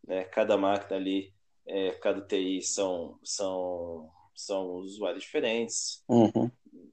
[0.06, 0.26] Né?
[0.26, 1.34] Cada máquina ali,
[1.66, 4.10] é, cada TI são, são,
[4.42, 6.04] são usuários diferentes.
[6.08, 6.50] Uhum.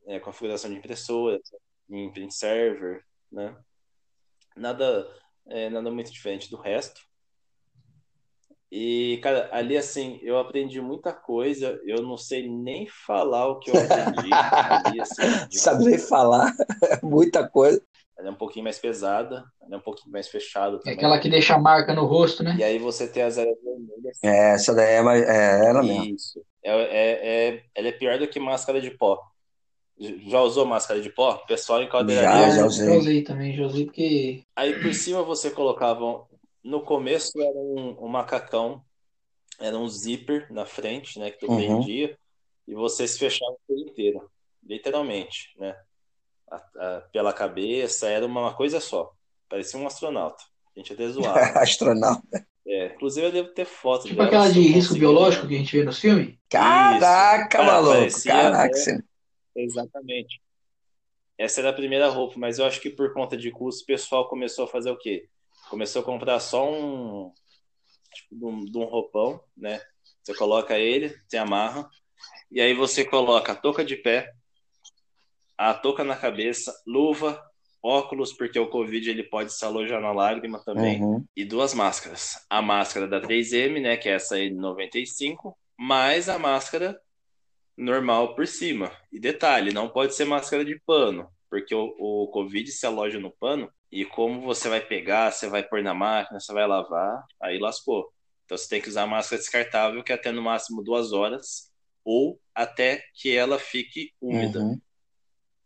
[0.07, 1.41] É, configuração de impressora,
[1.91, 3.57] em print server, né?
[4.57, 5.07] Nada,
[5.47, 7.01] é, nada muito diferente do resto.
[8.77, 11.81] E, cara, ali, assim, eu aprendi muita coisa.
[11.85, 14.31] Eu não sei nem falar o que eu aprendi.
[14.85, 16.53] ali, assim, Saber falar,
[17.03, 17.81] muita coisa.
[18.19, 20.81] Ela é um pouquinho mais pesada, ela é um pouquinho mais fechada.
[20.87, 22.57] É aquela que deixa a marca no rosto, né?
[22.59, 24.19] E aí você tem as áreas vermelhas.
[24.23, 26.15] É, essa daí é, mais, é ela mesmo.
[26.15, 26.45] Isso.
[26.65, 29.21] É, é, é, ela é pior do que máscara de pó.
[29.99, 31.37] Já usou máscara de pó?
[31.47, 32.51] Pessoal em caldeiraria.
[32.51, 32.87] Já, já usei.
[32.87, 34.45] Já usei também, já usei porque.
[34.57, 36.27] Aí por cima você colocava.
[36.65, 38.83] No começo era um, um macacão,
[39.61, 41.31] era um zíper na frente, né?
[41.31, 41.57] Que tu uhum.
[41.57, 42.19] prendia,
[42.67, 44.31] e você se fechava por inteiro.
[44.67, 45.77] Literalmente, né?
[46.51, 49.13] A, a, pela cabeça, era uma, uma coisa só.
[49.49, 50.43] Parecia um astronauta.
[50.75, 51.39] A gente até zoava.
[51.61, 52.47] astronauta.
[52.67, 55.85] É, inclusive eu devo ter foto Tipo aquela de risco biológico que a gente vê
[55.85, 56.35] nos filmes?
[56.49, 57.67] Caraca, Isso.
[57.67, 57.95] maluco!
[57.95, 60.41] Parecia, Caraca, é, Exatamente.
[61.37, 64.29] Essa era a primeira roupa, mas eu acho que por conta de custo, o pessoal
[64.29, 65.29] começou a fazer o quê?
[65.69, 67.33] Começou a comprar só um,
[68.15, 69.81] tipo, de um, de um roupão, né?
[70.23, 71.89] Você coloca ele, você amarra,
[72.51, 74.33] e aí você coloca a touca de pé,
[75.59, 77.43] a touca na cabeça, luva,
[77.85, 81.23] óculos, porque o Covid ele pode se alojar na lágrima também, uhum.
[81.37, 82.43] e duas máscaras.
[82.49, 86.99] A máscara da 3M, né, que é essa aí de 95, mais a máscara
[87.77, 88.91] normal por cima.
[89.13, 93.31] E detalhe, não pode ser máscara de pano, porque o, o Covid se aloja no
[93.31, 97.59] pano e como você vai pegar, você vai pôr na máquina, você vai lavar, aí
[97.59, 98.11] lascou.
[98.47, 101.71] Então você tem que usar máscara descartável que é até no máximo duas horas
[102.03, 104.61] ou até que ela fique úmida.
[104.61, 104.81] Uhum.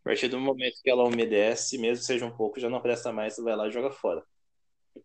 [0.09, 3.35] A partir do momento que ela umedece, mesmo seja um pouco, já não presta mais,
[3.35, 4.23] você vai lá e joga fora.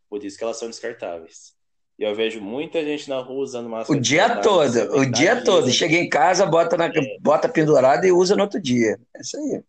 [0.10, 1.54] Por isso que elas são descartáveis.
[2.00, 4.00] E eu vejo muita gente na rua usando máscara.
[4.00, 5.70] O dia todo, o dia todo.
[5.70, 7.20] Chega em casa, bota, na, é.
[7.20, 8.98] bota pendurada e usa no outro dia.
[9.14, 9.62] É isso aí.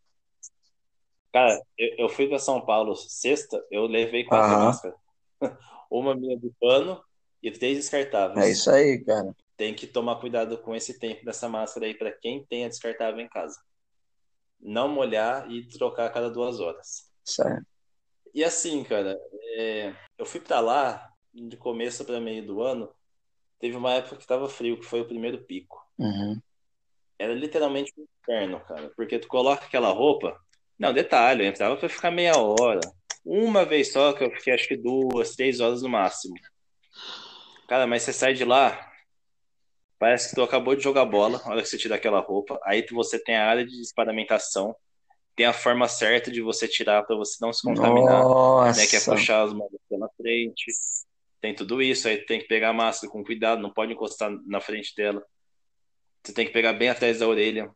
[1.33, 4.65] Cara, eu, eu fui para São Paulo sexta, eu levei quatro uhum.
[4.67, 4.97] máscaras.
[5.91, 7.03] Uma minha de pano
[7.43, 8.47] e três descartáveis.
[8.47, 9.35] É isso aí, cara.
[9.57, 13.21] Tem que tomar cuidado com esse tempo dessa máscara aí para quem tem a descartável
[13.21, 13.59] em casa.
[14.65, 17.11] Não molhar e trocar a cada duas horas.
[17.23, 17.67] Certo.
[18.35, 19.17] E assim, cara,
[19.57, 19.95] é...
[20.19, 22.89] eu fui para lá de começo para meio do ano,
[23.61, 25.85] teve uma época que tava frio, que foi o primeiro pico.
[25.99, 26.41] Uhum.
[27.19, 28.91] Era literalmente um inferno, cara.
[28.97, 30.39] Porque tu coloca aquela roupa.
[30.79, 32.81] Não, detalhe, eu entrava pra ficar meia hora.
[33.25, 36.35] Uma vez só, que eu fiquei acho que duas, três horas no máximo.
[37.69, 38.93] Cara, mas você sai de lá,
[40.05, 42.61] parece que tu acabou de jogar bola, a hora que você tira aquela roupa.
[42.63, 44.77] Aí você tem a área de desparamentação,
[45.35, 48.81] tem a forma certa de você tirar para você não se contaminar, Nossa.
[48.81, 48.87] né?
[48.87, 50.71] Que é puxar as mãos pela frente
[51.41, 54.63] tem tudo isso, aí tem que pegar a máscara com cuidado, não pode encostar na
[54.63, 55.23] frente dela.
[56.23, 57.71] Você tem que pegar bem atrás da orelha.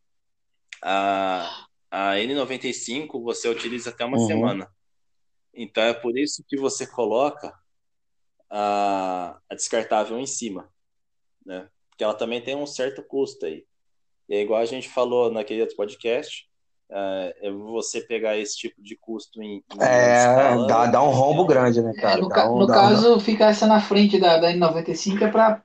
[0.82, 4.26] A, a N95 você utiliza até uma uhum.
[4.26, 4.70] semana.
[5.52, 7.52] Então é por isso que você coloca
[8.48, 10.70] a, a descartável em cima,
[11.44, 11.68] né?
[11.98, 13.64] Porque ela também tem um certo custo aí.
[14.28, 16.46] E é igual a gente falou naquele outro podcast,
[16.88, 19.56] é, é você pegar esse tipo de custo em.
[19.56, 22.20] em é, escala, dá, dá um rombo grande, né, cara?
[22.20, 23.18] É, no, um, no caso, um...
[23.18, 25.60] fica essa na frente da, da N95 é para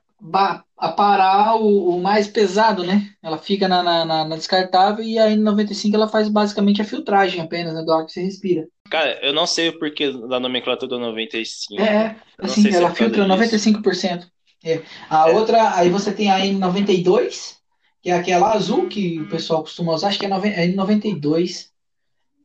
[0.76, 3.10] aparar o, o, mais pesado, né?
[3.22, 7.74] Ela fica na, na, na, descartável e a N95 ela faz basicamente a filtragem apenas
[7.74, 8.66] né, do ar que você respira.
[8.90, 11.80] Cara, eu não sei o porquê da nomenclatura do 95.
[11.80, 14.33] É, assim, ela é filtra 95%.
[14.64, 14.82] É.
[15.10, 15.34] A é.
[15.34, 17.56] outra, aí você tem a N92,
[18.02, 21.68] que é aquela azul que o pessoal costuma usar, acho que é N92.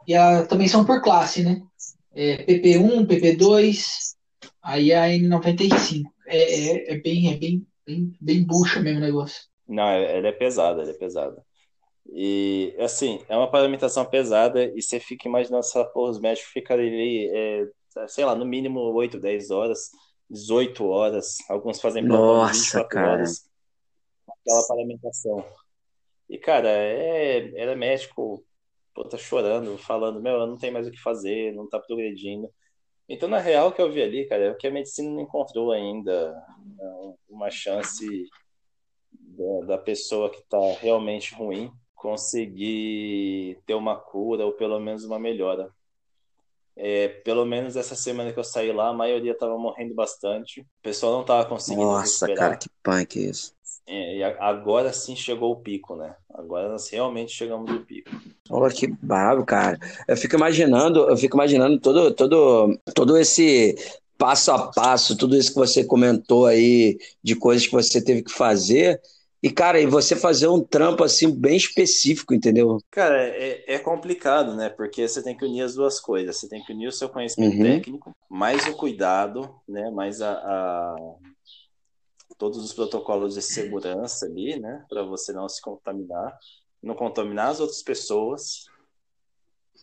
[0.07, 1.61] E ela, também são por classe, né?
[2.13, 4.15] É PP1, PP2,
[4.61, 6.03] aí a N95.
[6.27, 9.43] É, é, é, bem, é bem, bem, bem bucha mesmo o negócio.
[9.67, 11.43] Não, é, ela é pesada, ela é pesada.
[12.11, 17.29] E, assim, é uma paramentação pesada e você fica imaginando porra, os médicos ficam ali,
[17.31, 17.67] é,
[18.07, 19.91] sei lá, no mínimo 8, 10 horas,
[20.29, 23.13] 18 horas, alguns fazem Nossa, cara.
[23.13, 23.49] horas
[24.41, 25.45] aquela paramentação.
[26.29, 28.43] E, cara, é, era médico,
[28.93, 32.49] pô, tá chorando, falando, meu, eu não tenho mais o que fazer, não tá progredindo.
[33.07, 35.71] Então, na real, o que eu vi ali, cara, é que a medicina não encontrou
[35.71, 36.35] ainda
[37.27, 38.29] uma chance
[39.11, 45.19] da, da pessoa que tá realmente ruim conseguir ter uma cura ou pelo menos uma
[45.19, 45.73] melhora.
[46.81, 50.61] É, pelo menos essa semana que eu saí lá, a maioria tava morrendo bastante.
[50.61, 52.51] O pessoal não tava conseguindo Nossa, recuperar.
[52.51, 53.53] cara, que punk isso.
[53.85, 56.15] É, e agora sim chegou o pico, né?
[56.33, 58.09] Agora nós realmente chegamos no pico.
[58.49, 59.77] Olha que brabo, cara.
[60.07, 63.75] Eu fico imaginando, eu fico imaginando todo, todo, todo esse
[64.17, 68.31] passo a passo, tudo isso que você comentou aí de coisas que você teve que
[68.31, 69.01] fazer.
[69.41, 72.77] E, cara, e você fazer um trampo assim bem específico, entendeu?
[72.91, 74.69] Cara, é, é complicado, né?
[74.69, 76.37] Porque você tem que unir as duas coisas.
[76.37, 77.63] Você tem que unir o seu conhecimento uhum.
[77.63, 79.89] técnico, mais o cuidado, né?
[79.91, 80.95] Mais a, a
[82.39, 86.39] todos os protocolos de segurança ali, né, para você não se contaminar,
[86.81, 88.65] não contaminar as outras pessoas.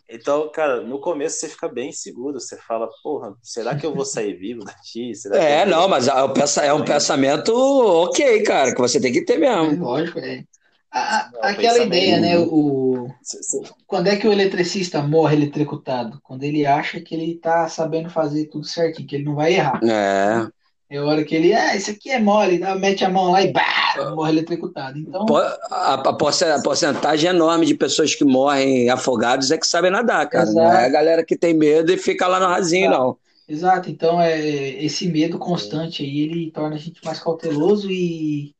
[0.09, 4.05] Então, cara, no começo você fica bem seguro, você fala, porra, será que eu vou
[4.05, 5.13] sair vivo daqui?
[5.13, 9.37] Será é, não, mas é, é um pensamento ok, cara, que você tem que ter
[9.37, 9.83] mesmo.
[9.83, 10.43] Lógico, é.
[10.89, 12.39] A, não, aquela ideia, né?
[12.39, 13.09] O...
[13.85, 16.19] Quando é que o eletricista morre eletrocutado?
[16.23, 19.81] Quando ele acha que ele tá sabendo fazer tudo certinho, que ele não vai errar.
[19.83, 20.47] É.
[20.89, 22.73] É hora que ele, ah, isso aqui é mole, né?
[22.75, 24.97] mete a mão lá e bah, morre eletrocutado.
[24.97, 25.25] Então...
[25.69, 26.13] A, a,
[26.61, 30.45] porcentagem enorme de pessoas que morrem afogados é que sabem nadar, cara.
[30.45, 30.57] Exato.
[30.57, 33.03] Não é a galera que tem medo e fica lá no rasinho, Exato.
[33.03, 33.17] não.
[33.49, 34.37] Exato, então é,
[34.83, 38.53] esse medo constante aí, ele torna a gente mais cauteloso e,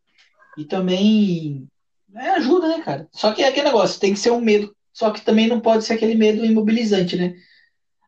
[0.58, 1.68] e também
[2.16, 3.08] é, ajuda, né, cara?
[3.12, 5.84] Só que é aquele negócio, tem que ser um medo, só que também não pode
[5.84, 7.36] ser aquele medo imobilizante, né?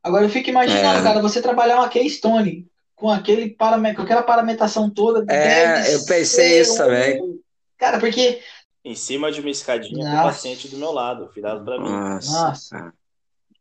[0.01, 1.03] Agora eu fico imaginando, é.
[1.03, 2.68] cara, você trabalhar uma Keystone,
[2.99, 3.95] com, aquele parame...
[3.95, 5.25] com aquela paramentação toda.
[5.33, 6.77] É, eu pensei isso um...
[6.77, 7.41] também.
[7.77, 8.41] Cara, porque.
[8.83, 10.15] Em cima de uma escadinha Nossa.
[10.15, 11.89] com o paciente do meu lado, virado para mim.
[11.89, 12.93] Nossa.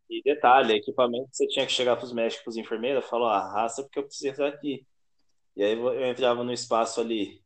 [0.09, 3.53] E detalhe, equipamento você tinha que chegar para os médicos, para os enfermeiros, falar, ah,
[3.53, 4.87] raça porque eu preciso entrar aqui.
[5.57, 7.43] E aí eu entrava no espaço ali.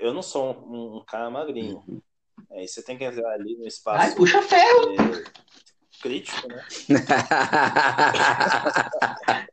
[0.00, 2.02] Eu não sou um, um cara magrinho, uhum.
[2.50, 4.02] Aí você tem que entrar ali no espaço.
[4.02, 4.92] Ai, puxa ferro!
[4.92, 5.24] é,
[6.00, 6.62] crítico, né?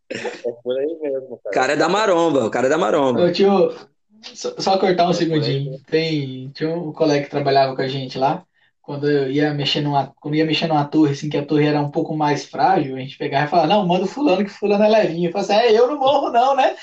[0.46, 1.56] É por aí mesmo, O cara.
[1.56, 3.22] cara é da maromba, o cara é da maromba.
[3.22, 3.74] Ô, tio,
[4.22, 5.80] só, só cortar um É, segundinho.
[5.86, 8.46] Tem, tinha um colega que trabalhava com a gente lá.
[8.82, 11.80] Quando eu ia mexer numa, quando ia mexer numa torre, assim, que a torre era
[11.82, 14.84] um pouco mais frágil, a gente pegava e falava, não, manda o fulano, que fulano
[14.84, 15.30] é levinho.
[15.30, 16.76] Eu falava assim, é, eu não morro não, né?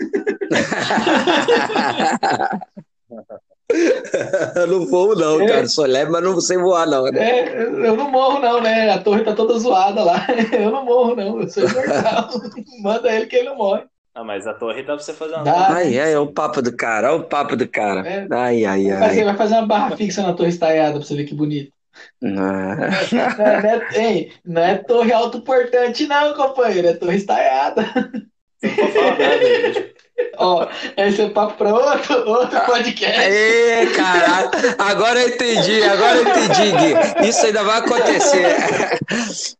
[4.54, 5.66] Eu não voo, não, cara.
[5.68, 7.04] Sou leve, mas não sei voar, não.
[7.04, 7.18] né?
[7.40, 8.90] É, eu não morro não, né?
[8.90, 10.26] A torre tá toda zoada lá.
[10.52, 12.28] Eu não morro não, eu sou imortal.
[12.82, 13.82] Manda ele que ele não morre.
[14.14, 15.44] Ah, mas a torre dá pra você fazer uma.
[15.44, 15.68] Dá.
[15.74, 18.06] Ai, ai, é o papo do cara, olha o papo do cara.
[18.08, 18.26] É.
[18.30, 19.24] Ai, ai, Vai fazer, ai.
[19.26, 21.70] vai fazer uma barra fixa na torre estaiada pra você ver que bonito.
[22.24, 22.76] Ah.
[23.12, 27.82] Não é, não é- ei, não é torre autoportante não, companheiro, é torre estaiada.
[28.58, 29.44] Você não pode falar nada,
[29.74, 29.95] gente.
[30.38, 33.20] Ó, esse é papo pra outro, outro podcast.
[33.20, 37.28] Ê, caralho, agora eu entendi, agora eu entendi, Gui.
[37.28, 38.56] Isso ainda vai acontecer.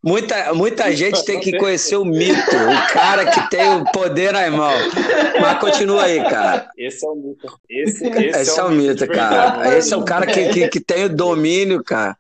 [0.03, 4.51] Muita, muita gente tem que conhecer o mito, o cara que tem o poder nas
[4.51, 4.93] mãos.
[5.41, 6.69] Mas continua aí, cara.
[6.77, 7.61] Esse é o mito.
[7.69, 9.19] Esse, esse, Esse é o mito, verdade.
[9.19, 9.79] cara.
[9.79, 12.17] Esse é o cara que, que, que tem o domínio, cara.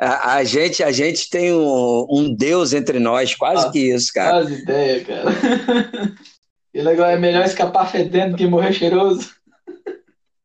[0.00, 4.44] A, a gente, a gente tem um, um Deus entre nós, quase que isso, cara.
[4.44, 5.24] Faz ideia, cara.
[6.72, 9.36] E legal, é melhor escapar fedendo que morrer cheiroso.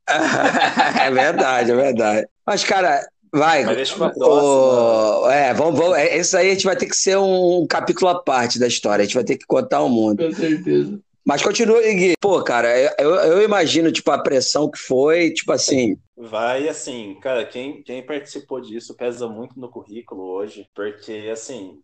[0.05, 2.27] É verdade, é verdade.
[2.45, 3.63] Mas, cara, vai.
[3.63, 5.21] Mas deixa pra próxima.
[5.21, 8.09] Ô, é, vamos, vamos, é, isso aí a gente vai ter que ser um capítulo
[8.09, 9.03] à parte da história.
[9.03, 10.25] A gente vai ter que contar o mundo.
[10.25, 10.99] Com certeza.
[11.25, 12.15] Mas continua Gui.
[12.19, 12.69] Pô, cara,
[12.99, 15.97] eu, eu imagino, tipo, a pressão que foi, tipo assim.
[16.17, 21.79] Vai assim, cara, quem, quem participou disso pesa muito no currículo hoje, porque assim,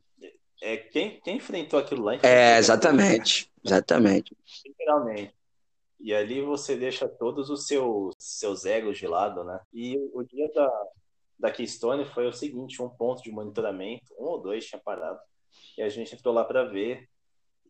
[0.62, 3.51] é quem, quem enfrentou aquilo lá enfrentou É, exatamente.
[3.64, 4.36] Exatamente.
[4.66, 5.34] literalmente.
[5.99, 9.60] E ali você deixa todos os seus, seus egos de lado, né?
[9.74, 10.88] E o dia da,
[11.38, 15.20] da Keystone foi o seguinte, um ponto de monitoramento, um ou dois tinha parado,
[15.78, 17.10] e a gente entrou lá para ver,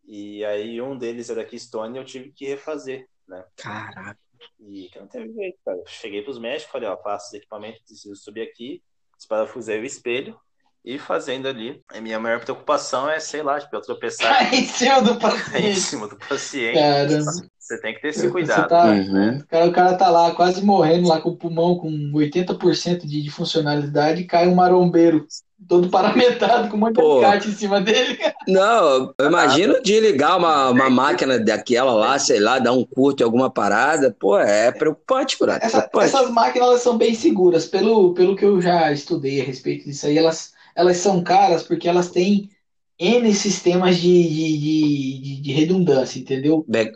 [0.04, 3.44] e aí um deles era Keystone e eu tive que refazer, né?
[3.56, 4.18] Caraca.
[4.60, 5.78] E que não teve jeito, cara.
[5.78, 8.82] Eu Cheguei pros médicos, falei, ó, faço os equipamentos, preciso subir aqui,
[9.16, 10.40] desparafusei o espelho
[10.84, 11.80] e fazendo ali.
[11.94, 15.18] A minha maior preocupação é, sei lá, tipo, eu tropeçar Tá em cima do em
[15.18, 15.80] paciente.
[15.80, 16.74] cima do paciente.
[16.78, 17.30] Caramba.
[17.58, 18.68] Você tem que ter esse cuidado.
[18.68, 19.38] tá- Uhum.
[19.38, 23.22] O cara, o cara tá lá quase morrendo lá com o pulmão com 80% de,
[23.22, 25.24] de funcionalidade e cai um marombeiro
[25.68, 27.18] todo paramentado com um monte de Pô.
[27.18, 28.18] alicate em cima dele.
[28.48, 33.20] Não, eu imagino de ligar uma, uma máquina daquela lá, sei lá, dar um curto
[33.20, 34.16] em alguma parada.
[34.18, 35.58] Pô, é preocupante, cara.
[35.62, 36.06] Essa- Preocupante.
[36.06, 37.66] essas máquinas elas são bem seguras.
[37.66, 41.88] Pelo, pelo que eu já estudei a respeito disso aí, elas, elas são caras porque
[41.88, 42.50] elas têm
[42.98, 46.66] N sistemas de, de, de, de- de redundância, entendeu?
[46.66, 46.94] Bem-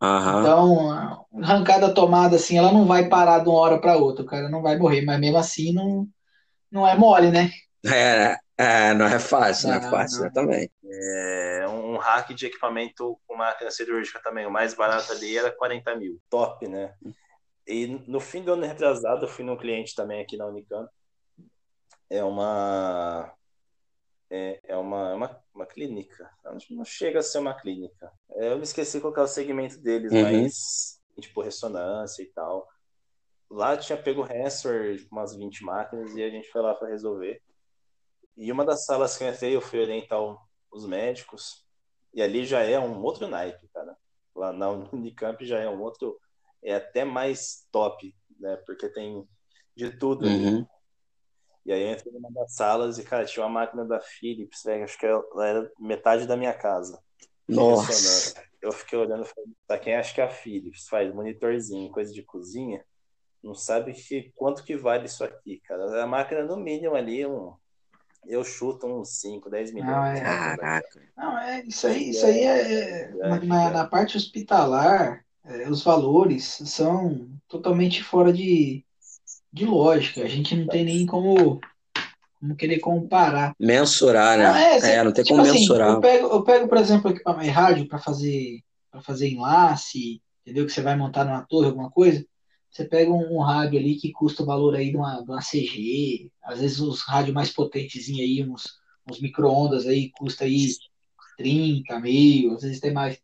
[0.00, 0.56] Aham.
[0.56, 4.48] Então, arrancada tomada assim, ela não vai parar de uma hora para outra, o cara
[4.48, 6.08] não vai morrer, mas mesmo assim não,
[6.72, 7.50] não é mole, né?
[7.84, 10.26] É, é, não é fácil, não é Não, fácil, não.
[10.26, 10.72] exatamente.
[10.84, 14.46] É, um hack de equipamento com máquina cirúrgica também.
[14.46, 16.20] O mais barato ali era 40 mil.
[16.30, 16.94] Top, né?
[17.66, 20.90] E no fim do ano retrasado, eu fui num cliente também aqui na Unicamp.
[22.10, 23.32] É uma.
[24.30, 26.30] É, é uma, é uma, uma clínica.
[26.70, 28.12] Não, chega a ser uma clínica.
[28.32, 30.22] É, eu me esqueci qual que é o segmento deles, Uhum.
[30.22, 32.68] mas tipo ressonância e tal.
[33.48, 37.40] Lá tinha pego Hansor, umas 20 máquinas, e a gente foi lá para resolver.
[38.36, 40.20] E uma das salas que eu entrei, eu fui orientar
[40.70, 41.64] os médicos,
[42.12, 43.96] e ali já é um outro naipe, cara.
[44.34, 46.20] Lá na Unicamp já é um outro,
[46.62, 48.56] é até mais top, né?
[48.66, 49.26] Porque tem
[49.74, 50.46] de tudo ali.
[50.46, 50.66] Uhum.
[51.66, 54.84] E aí eu entrei numa das salas e, cara, tinha uma máquina da Philips, velho,
[54.84, 57.02] acho que ela era metade da minha casa.
[57.48, 58.40] Nossa.
[58.62, 62.12] Eu fiquei olhando e falei, pra quem acha que é a Philips faz monitorzinho, coisa
[62.12, 62.84] de cozinha,
[63.42, 66.02] não sabe que, quanto que vale isso aqui, cara.
[66.02, 67.52] A máquina, no mínimo, ali, um,
[68.26, 69.90] eu chuto uns 5, 10 milhões.
[69.90, 71.02] Não, é- Caraca.
[71.16, 76.44] Não, é, isso aí, isso aí é, na, na- na parte hospitalar, é, os valores
[76.64, 78.85] são totalmente fora de,
[79.56, 80.22] de lógica.
[80.22, 81.58] A gente não tem nem como,
[82.38, 83.54] como querer comparar.
[83.58, 84.74] Mensurar, né?
[84.74, 85.94] é, É, não tem tipo como assim, mensurar.
[85.94, 90.64] eu pego, eu pego, por exemplo, equipamento rádio para fazer para fazer enlace, entendeu?
[90.64, 92.24] Que você vai montar numa torre, alguma coisa.
[92.70, 95.40] Você pega um, um rádio ali que custa o valor aí de uma, de uma
[95.40, 98.74] CG, às vezes os rádios mais potentezinhos aí, uns,
[99.10, 100.68] uns micro-ondas aí, custa aí
[101.36, 103.18] 30 mil, às vezes tem mais.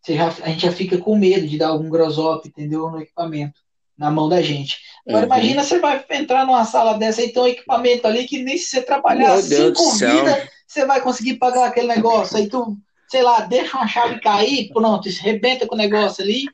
[0.00, 2.88] Você já, a gente já fica com medo de dar algum grossop, entendeu?
[2.90, 3.58] No equipamento,
[3.98, 4.78] na mão da gente.
[5.08, 5.32] Agora Uhum.
[5.32, 8.66] imagina você vai entrar numa sala dessa e tem um equipamento ali que nem se
[8.70, 12.36] você trabalhar cinco vidas, você vai conseguir pagar aquele negócio.
[12.36, 12.76] Aí tu,
[13.08, 16.44] sei lá, deixa uma chave cair, pronto, isso rebenta com o negócio ali.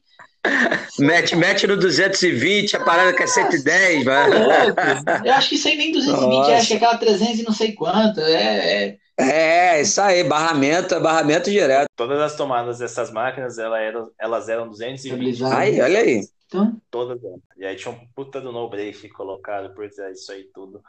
[0.98, 4.30] mete, mete no 220, a parada que é 110, vai.
[4.30, 6.56] Tá eu acho que isso aí nem 220, Nossa.
[6.56, 8.20] acho que é aquela 300 e não sei quanto.
[8.20, 8.96] É, é...
[9.18, 11.86] É, isso aí, barramento, barramento direto.
[11.96, 15.44] Todas as tomadas dessas máquinas, elas eram, elas eram 220.
[15.44, 16.22] Aí, olha aí.
[16.52, 16.80] Então...
[16.90, 17.18] Todas.
[17.56, 20.82] E aí tinha um puta do no break colocado por isso aí tudo.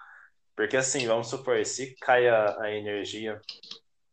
[0.56, 3.40] Porque assim, vamos supor, se cai a, a energia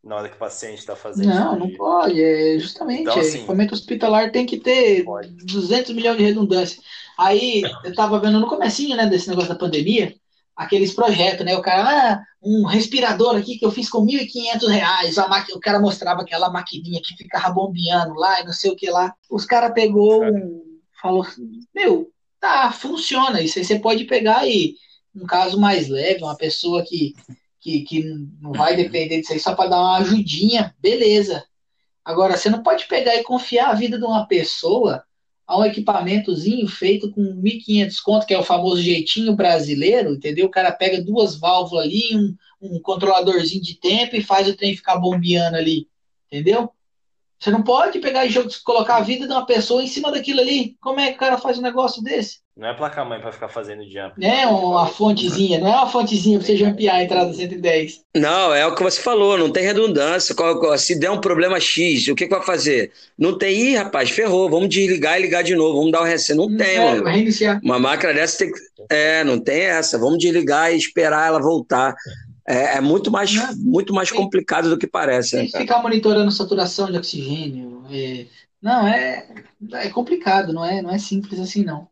[0.02, 1.28] na hora que o paciente está fazendo.
[1.28, 2.22] Não, não pode.
[2.22, 5.28] É justamente, então, assim, equipamento hospitalar tem que ter pode.
[5.44, 6.82] 200 milhões de redundância.
[7.18, 10.14] Aí eu estava vendo no comecinho, né, desse negócio da pandemia,
[10.56, 11.54] aqueles projetos, né?
[11.54, 15.18] O cara, ah, um respirador aqui que eu fiz com 1.500 reais.
[15.18, 15.52] A maqui...
[15.52, 19.14] O cara mostrava aquela maquininha que ficava bombeando lá e não sei o que lá.
[19.30, 20.69] Os cara pegou, um...
[21.00, 21.26] falou,
[21.74, 23.40] meu, tá, funciona.
[23.40, 24.76] Isso aí você pode pegar e
[25.14, 27.14] um caso mais leve, uma pessoa que
[27.60, 28.02] que, que
[28.40, 31.44] não vai depender disso aí só para dar uma ajudinha, beleza.
[32.02, 35.04] Agora, você não pode pegar e confiar a vida de uma pessoa
[35.46, 40.46] a um equipamentozinho feito com 1.500 conto, que é o famoso jeitinho brasileiro, entendeu?
[40.46, 44.76] O cara pega duas válvulas ali, um, um controladorzinho de tempo e faz o trem
[44.76, 45.86] ficar bombeando ali,
[46.26, 46.70] entendeu?
[47.40, 50.76] Você não pode pegar e colocar a vida de uma pessoa em cima daquilo ali.
[50.78, 52.40] Como é que o cara faz um negócio desse?
[52.54, 54.22] Não é placa mãe para ficar fazendo jump.
[54.22, 58.00] É uma fontezinha, não é uma fontezinha para você jumpear a entrada 110.
[58.14, 60.34] Não, é o que você falou, não tem redundância.
[60.76, 62.92] Se der um problema X, o que, que vai fazer?
[63.18, 66.36] Não tem, ih, rapaz, ferrou, vamos desligar e ligar de novo, vamos dar o reset.
[66.36, 67.04] Não tem, é, mano.
[67.04, 67.58] Reiniciar.
[67.64, 68.60] Uma máquina dessa tem que.
[68.90, 69.98] É, não tem essa.
[69.98, 71.94] Vamos desligar e esperar ela voltar.
[72.50, 75.32] É, é muito mais, não, muito mais tem, complicado do que parece.
[75.32, 77.84] Tem né, que ficar monitorando saturação de oxigênio.
[77.90, 78.26] É,
[78.60, 79.28] não, é,
[79.74, 81.88] é complicado, não é, não é simples assim, não.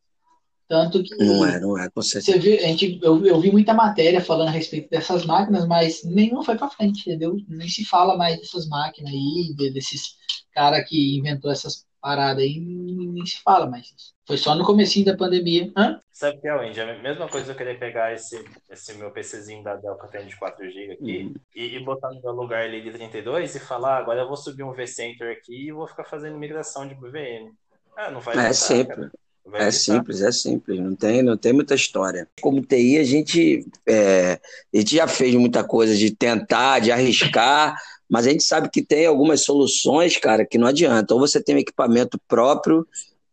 [0.68, 1.14] Tanto que.
[1.14, 2.38] Não é, não é, com certeza.
[2.38, 6.02] Você viu, a gente, eu, eu vi muita matéria falando a respeito dessas máquinas, mas
[6.04, 7.36] nenhuma foi para frente, entendeu?
[7.48, 10.18] Nem se fala mais dessas máquinas aí, desses
[10.52, 13.86] cara que inventou essas paradas aí, nem se fala mais
[14.28, 15.72] Foi só no comecinho da pandemia.
[15.74, 15.98] Hã?
[16.12, 16.78] Sabe o que é, Wendy?
[16.82, 20.26] A mesma coisa eu querer pegar esse, esse meu PCzinho da Dell que eu tenho
[20.26, 21.34] de 4GB aqui uhum.
[21.56, 24.36] e, e, botar no meu lugar ali de 32 e falar, ah, agora eu vou
[24.36, 27.54] subir um vCenter aqui e vou ficar fazendo migração de VM.
[27.96, 29.10] Ah, não vai É sempre.
[29.54, 32.28] É simples, é simples, não tem, não tem muita história.
[32.42, 34.38] Como TI, a gente, é,
[34.74, 37.74] a gente já fez muita coisa de tentar, de arriscar,
[38.06, 41.14] mas a gente sabe que tem algumas soluções, cara, que não adianta.
[41.14, 42.86] Ou você tem um equipamento próprio,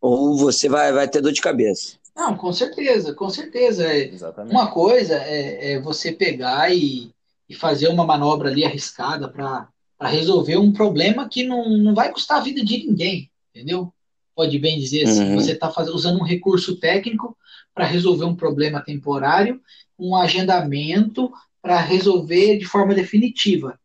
[0.06, 1.97] ou você vai, vai ter dor de cabeça.
[2.16, 3.86] Não, com certeza, com certeza.
[3.86, 4.51] É, Exatamente.
[4.51, 7.12] Uma coisa é, é você pegar e,
[7.49, 9.68] e, fazer uma manobra ali arriscada para
[10.01, 13.91] resolver um problema que não, não vai custar a vida de ninguém, entendeu?
[14.36, 15.36] pode bem dizer assim, uhum.
[15.36, 17.36] você está usando um recurso técnico
[17.74, 19.62] para resolver um problema temporário,
[19.97, 21.32] um agendamento
[21.62, 23.80] para resolver de forma definitiva.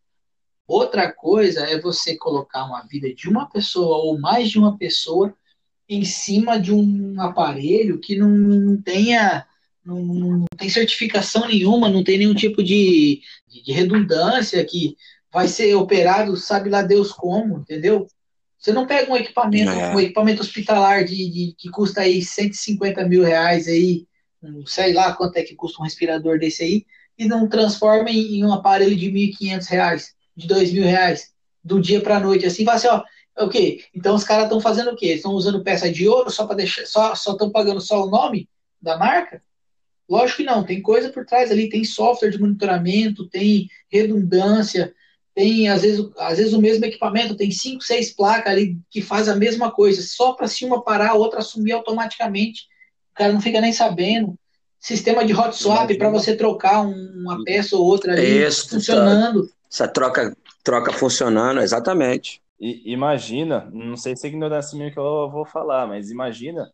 [0.66, 5.34] Outra coisa é você colocar uma vida de uma pessoa ou mais de uma pessoa
[5.91, 9.45] em cima de um aparelho que não, não tenha
[9.84, 14.97] não, não, tem certificação nenhuma, não tem nenhum tipo de, de redundância que
[15.32, 18.07] vai ser operado, sabe lá Deus como, entendeu?
[18.57, 19.95] Você não pega um equipamento, é.
[19.95, 24.07] um equipamento hospitalar de, de, que custa aí 150 mil reais aí,
[24.41, 26.86] um, sei lá quanto é que custa um respirador desse aí,
[27.18, 31.32] e não transforma em, em um aparelho de 1.500 reais, de 2 mil reais,
[31.64, 33.03] do dia para a noite, assim, vai ser, ó,
[33.38, 35.14] ok, então os caras estão fazendo o quê?
[35.14, 38.48] Estão usando peça de ouro só para deixar, só estão pagando só o nome
[38.80, 39.42] da marca?
[40.08, 44.92] Lógico que não, tem coisa por trás ali, tem software de monitoramento, tem redundância,
[45.34, 49.28] tem às vezes, às vezes o mesmo equipamento, tem cinco, seis placas ali que faz
[49.28, 52.62] a mesma coisa, só para se uma parar, a outra assumir automaticamente.
[53.12, 54.36] O cara não fica nem sabendo.
[54.80, 58.70] Sistema de hot swap para você trocar uma peça ou outra ali Isso, tá.
[58.76, 59.48] funcionando.
[59.70, 62.40] Essa troca, troca funcionando, exatamente.
[62.61, 66.70] E, imagina, não sei se é ignorância minha que eu vou falar, mas imagina,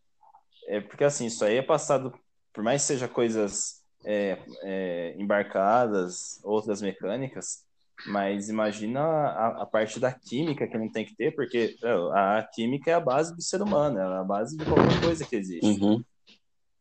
[0.66, 2.12] é porque assim, isso aí é passado,
[2.52, 7.64] por mais que seja coisas é, é, embarcadas, outras mecânicas,
[8.08, 11.76] mas imagina a, a, parte da química que não tem que ter, porque
[12.12, 15.24] a, a, química é a base do ser humano, é a base de qualquer coisa
[15.24, 15.66] que existe.
[15.66, 16.04] Uhum.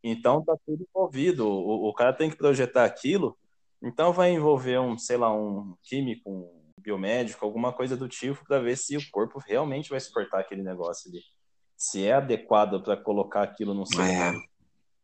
[0.04, 1.48] Então tá tudo envolvido.
[1.48, 3.38] O, o, cara tem que projetar aquilo,
[3.82, 8.60] então vai envolver um, sei lá, um químico, um biomédico, alguma coisa do tipo, para
[8.60, 11.22] ver se o corpo realmente vai suportar aquele negócio ali.
[11.78, 14.34] Se é adequado para colocar aquilo no ser é.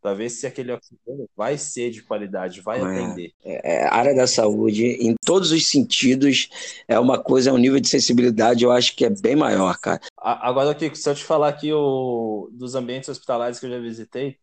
[0.02, 3.34] para ver se aquele oxigênio vai ser de qualidade, vai é, atender.
[3.44, 6.50] É, a área da saúde, em todos os sentidos,
[6.88, 10.00] é uma coisa, é um nível de sensibilidade, eu acho que é bem maior, cara.
[10.18, 14.38] Agora, Kiko, se eu te falar aqui o, dos ambientes hospitalares que eu já visitei,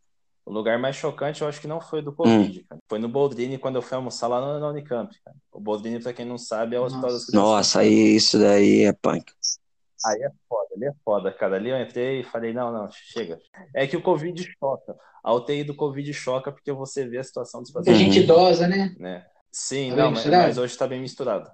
[0.48, 2.64] o lugar mais chocante eu acho que não foi do Covid, hum.
[2.66, 2.80] cara.
[2.88, 5.36] Foi no Boldrini quando eu fui almoçar lá na, Unicamp, cara.
[5.52, 7.34] O Boldrini, para quem não sabe, é o hospital das crianças.
[7.34, 9.30] Nossa, aí isso daí é punk.
[10.06, 10.68] Aí é foda.
[10.74, 11.56] Ali é foda, cara.
[11.56, 13.38] Ali eu entrei e falei, não, não, chega.
[13.74, 14.96] É que o Covid choca.
[15.22, 18.00] A UTI do Covid choca porque você vê a situação dos pacientes.
[18.00, 18.96] gente idosa, né?
[18.98, 19.26] né?
[19.52, 21.50] Sim, tá não, mas, mas, hoje está bem misturado.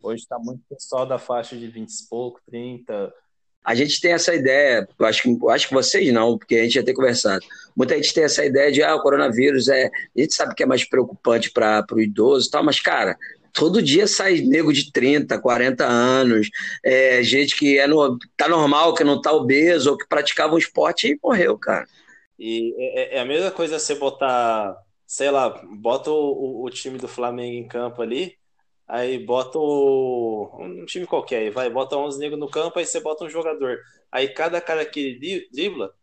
[0.00, 3.12] Hoje está muito pessoal da faixa de 20 e pouco, 30.
[3.64, 6.82] A gente tem essa ideia, acho que, acho que vocês não, porque a gente já
[6.82, 7.44] tem conversado.
[7.74, 9.86] Muita gente tem essa ideia de, ah, o coronavírus é.
[9.86, 13.16] A gente sabe que é mais preocupante para o idoso e tal, mas, cara,
[13.54, 16.50] todo dia sai nego de 30, 40 anos,
[16.84, 20.58] é, gente que é no, tá normal, que não tá obeso, ou que praticava um
[20.58, 21.86] esporte e morreu, cara.
[22.38, 27.06] E é, é a mesma coisa você botar, sei lá, bota o, o, time do
[27.06, 28.36] Flamengo em campo ali,
[28.86, 33.00] aí bota o, um time qualquer aí, vai, bota 11 negros no campo, aí você
[33.00, 33.80] bota um jogador.
[34.10, 35.94] Aí cada cara que ele dribla,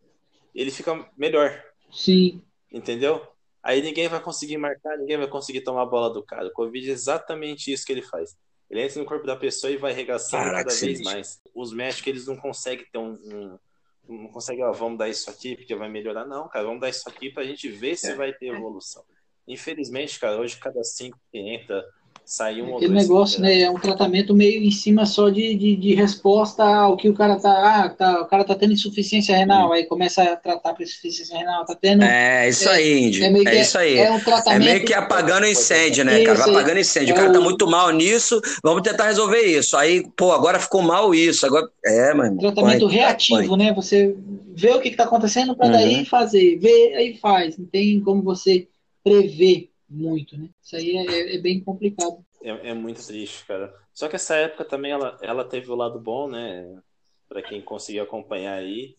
[0.54, 1.64] ele fica melhor.
[1.92, 2.42] Sim.
[2.72, 3.26] Entendeu?
[3.64, 6.48] Aí ninguém vai conseguir marcar, ninguém vai conseguir tomar a bola do cara.
[6.48, 8.36] O Covid é exatamente isso que ele faz.
[8.70, 11.42] Ele entra no corpo da pessoa e vai arregaçando Caraca, cada vez mais.
[11.54, 13.60] Os médicos, eles não conseguem ter um, um
[14.08, 16.26] não conseguem, ó, vamos dar isso aqui porque vai melhorar.
[16.26, 18.16] Não, cara, vamos dar isso aqui pra gente ver se é.
[18.16, 19.04] vai ter evolução.
[19.48, 21.84] Infelizmente, cara, hoje cada cinco que entra,
[22.26, 23.62] sair um Aquele negócio, né?
[23.62, 27.38] É um tratamento meio em cima só de, de, de, resposta ao que o cara
[27.38, 27.52] tá.
[27.52, 29.74] Ah, tá, o cara tá tendo insuficiência renal, hum.
[29.74, 32.04] aí começa a tratar para insuficiência renal, tá tendo.
[32.04, 33.24] É isso é, aí, Índio.
[33.24, 33.98] É, é, isso aí.
[33.98, 34.70] É, um tratamento...
[34.70, 36.38] é meio que apagando incêndio, né, cara?
[36.38, 37.14] Vai apagando incêndio.
[37.14, 39.76] O cara tá é muito mal nisso, vamos tentar resolver isso.
[39.76, 41.46] Aí, pô, agora ficou mal isso.
[41.46, 41.68] Agora.
[41.84, 42.38] É, mano.
[42.38, 43.58] Tratamento põe, reativo, põe.
[43.58, 43.74] né?
[43.74, 44.16] Você
[44.56, 45.72] vê o que, que tá acontecendo para uhum.
[45.74, 46.58] daí fazer.
[46.60, 47.58] Vê, aí faz.
[47.58, 48.68] Não tem como você
[49.04, 50.50] prever muito, né?
[50.64, 52.26] Isso aí é, é bem complicado.
[52.42, 53.74] É, é, muito triste, cara.
[53.94, 56.82] Só que essa época também ela, ela teve o lado bom, né?
[57.28, 58.96] Para quem conseguiu acompanhar aí,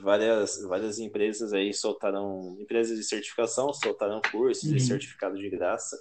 [0.00, 4.76] várias, várias empresas aí soltaram, empresas de certificação soltaram cursos uhum.
[4.76, 5.96] de certificado de graça.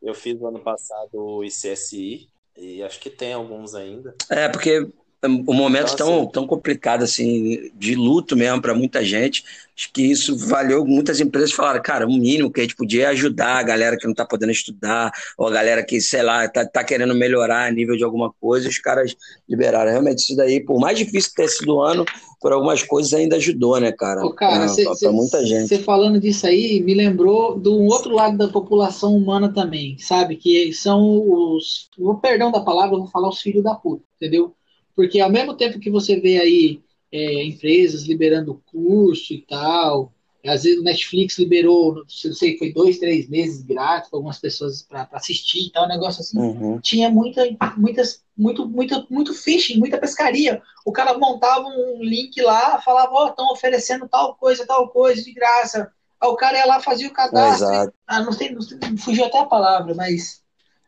[0.00, 4.14] Eu fiz no ano passado o ICSI, e acho que tem alguns ainda.
[4.30, 4.86] É, porque
[5.24, 9.44] o momento então, tão, tão complicado assim de luto mesmo para muita gente.
[9.76, 13.06] Acho que isso valeu muitas empresas falaram cara o mínimo que a gente podia é
[13.06, 16.66] ajudar a galera que não está podendo estudar ou a galera que sei lá está
[16.66, 19.14] tá querendo melhorar a nível de alguma coisa os caras
[19.48, 19.92] liberaram.
[19.92, 22.04] Realmente isso daí por mais difícil que tenha sido o ano
[22.40, 24.66] por algumas coisas ainda ajudou né cara, cara
[25.00, 25.68] para muita gente.
[25.68, 30.36] você falando disso aí me lembrou do outro lado da população humana também sabe?
[30.36, 34.52] Que são os o perdão da palavra eu vou falar os filhos da puta entendeu
[34.94, 36.80] porque ao mesmo tempo que você vê aí
[37.10, 40.12] é, empresas liberando curso e tal,
[40.46, 44.82] às vezes o Netflix liberou, não sei, foi dois, três meses grátis para algumas pessoas
[44.82, 46.38] para assistir e tal, um negócio assim.
[46.38, 46.80] Uhum.
[46.80, 47.42] Tinha muita,
[47.76, 50.60] muitas, muito, muito, muito phishing, muita pescaria.
[50.84, 55.22] O cara montava um link lá, falava, ó, oh, estão oferecendo tal coisa, tal coisa
[55.22, 55.92] de graça.
[56.20, 57.92] Aí o cara ia lá, fazia o cadastro.
[58.06, 60.42] Ah, não sei, não sei, fugiu até a palavra, mas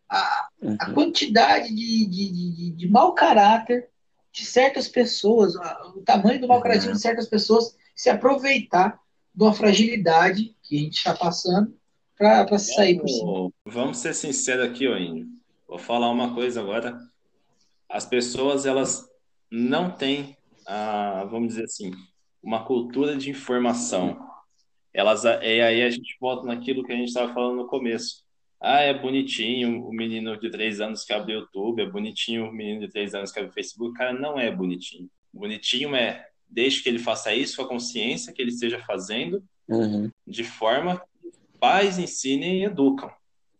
[0.09, 0.77] a, uhum.
[0.81, 3.89] a quantidade de, de, de, de mau caráter
[4.35, 5.55] de certas pessoas,
[5.95, 9.01] o tamanho do caráter de certas pessoas se aproveitar
[9.33, 11.73] de uma fragilidade que a gente está passando
[12.19, 13.53] para sair por cima.
[13.65, 15.29] Vamos ser sinceros aqui, ô Índio.
[15.69, 16.99] Vou falar uma coisa agora.
[17.89, 19.09] As pessoas, elas
[19.49, 20.37] não têm,
[21.31, 21.93] vamos dizer assim,
[22.43, 24.19] uma cultura de informação.
[24.93, 28.24] Elas, e aí a gente volta naquilo que a gente estava falando no começo.
[28.61, 32.53] Ah, é bonitinho o menino de três anos que abre o YouTube, é bonitinho o
[32.53, 33.95] menino de três anos que abre o Facebook.
[33.95, 35.11] Cara, não é bonitinho.
[35.33, 40.11] Bonitinho é deixe que ele faça isso com a consciência que ele esteja fazendo, uhum.
[40.27, 43.11] de forma que pais ensinem e educam.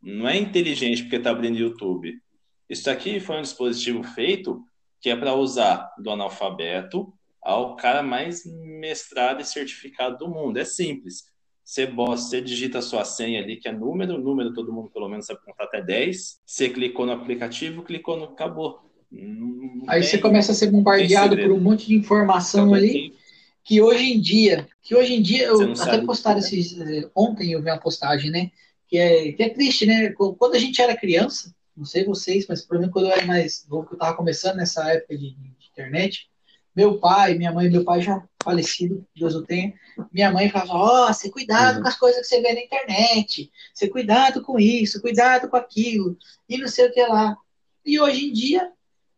[0.01, 2.21] Não é inteligente porque está abrindo YouTube.
[2.69, 4.65] Isso aqui foi um dispositivo feito
[5.01, 10.57] que é para usar do analfabeto ao cara mais mestrado e certificado do mundo.
[10.59, 11.31] É simples.
[11.65, 15.25] Você, você digita a sua senha ali, que é número, número todo mundo pelo menos
[15.25, 16.41] sabe contar até 10.
[16.45, 18.81] Você clicou no aplicativo, clicou no acabou.
[19.11, 23.15] Não Aí tem, você começa a ser bombardeado por um monte de informação ali,
[23.63, 27.63] que hoje em dia, que hoje em dia, eu até postaram esses, eh, ontem eu
[27.63, 28.51] vi uma postagem, né,
[28.87, 32.63] que é, que é triste, né, quando a gente era criança, não sei vocês, mas
[32.63, 36.29] por exemplo, quando eu era mais, eu estava começando nessa época de, de internet,
[36.77, 39.75] meu pai, minha mãe, meu pai já falecido, Deus o tenha,
[40.13, 41.83] minha mãe falava, ó, oh, cuidado uhum.
[41.83, 46.17] com as coisas que você vê na internet, você cuidado com isso, cuidado com aquilo,
[46.49, 47.37] e não sei o que lá.
[47.85, 48.71] E hoje em dia,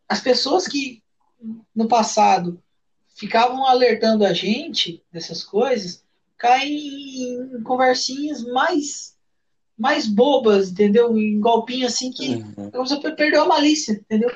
[0.09, 1.03] as pessoas que
[1.74, 2.62] no passado
[3.14, 6.05] ficavam alertando a gente dessas coisas,
[6.39, 9.16] caem em conversinhas mais
[9.79, 11.16] mais bobas, entendeu?
[11.16, 12.70] Em golpinho assim que uhum.
[12.72, 14.31] você perdeu a malícia, entendeu?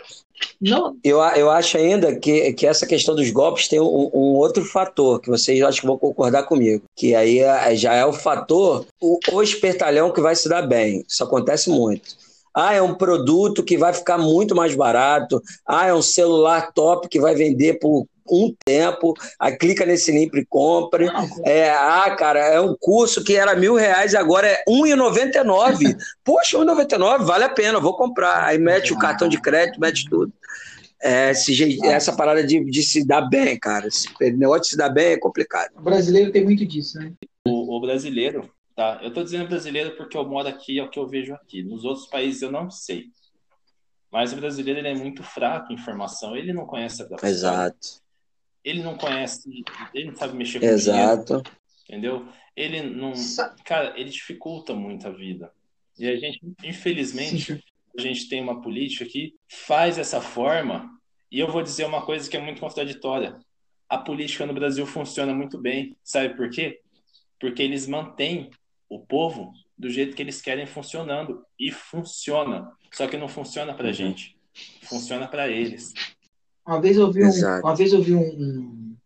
[0.60, 0.96] Não.
[1.02, 5.20] Eu, eu acho ainda que, que essa questão dos golpes tem um, um outro fator,
[5.20, 9.18] que vocês acho que vão concordar comigo, que aí é, já é o fator, o,
[9.32, 11.04] o espertalhão que vai se dar bem.
[11.08, 12.16] Isso acontece muito.
[12.54, 15.40] Ah, é um produto que vai ficar muito mais barato.
[15.66, 20.34] Ah, é um celular top que vai vender por um tempo, aí clica nesse link
[20.34, 21.08] e compre.
[21.44, 25.96] É, ah, cara, é um curso que era mil reais, agora é R$1,99.
[26.24, 28.44] Poxa, R$1,99, vale a pena, vou comprar.
[28.44, 30.32] Aí mete o cartão de crédito, mete tudo.
[31.02, 33.86] É, esse, essa parada de, de, se dar bem, cara.
[33.86, 35.70] Esse negócio de se dar bem é complicado.
[35.76, 37.12] O brasileiro tem muito disso, né?
[37.46, 39.00] O, o brasileiro, tá?
[39.02, 41.62] Eu tô dizendo brasileiro porque eu moro aqui, é o que eu vejo aqui.
[41.62, 43.06] Nos outros países eu não sei.
[44.12, 47.30] Mas o brasileiro ele é muito fraco em informação, ele não conhece a profissão.
[47.30, 48.00] Exato.
[48.64, 49.48] Ele não conhece,
[49.94, 51.42] ele não sabe mexer com Exato.
[51.42, 51.50] Dinheiro,
[51.88, 52.28] entendeu?
[52.56, 53.12] Ele não,
[53.64, 55.52] cara, ele dificulta muito a vida.
[55.98, 57.62] E a gente, infelizmente, Sim.
[57.98, 60.90] a gente tem uma política que faz essa forma,
[61.30, 63.38] e eu vou dizer uma coisa que é muito contraditória.
[63.88, 65.96] A política no Brasil funciona muito bem.
[66.02, 66.80] Sabe por quê?
[67.38, 68.50] Porque eles mantêm
[68.88, 71.44] o povo do jeito que eles querem funcionando.
[71.58, 72.70] E funciona.
[72.92, 73.92] Só que não funciona para uhum.
[73.92, 74.36] gente.
[74.82, 75.92] Funciona para eles.
[76.66, 78.96] Uma vez eu vi, um, uma vez eu vi um, um,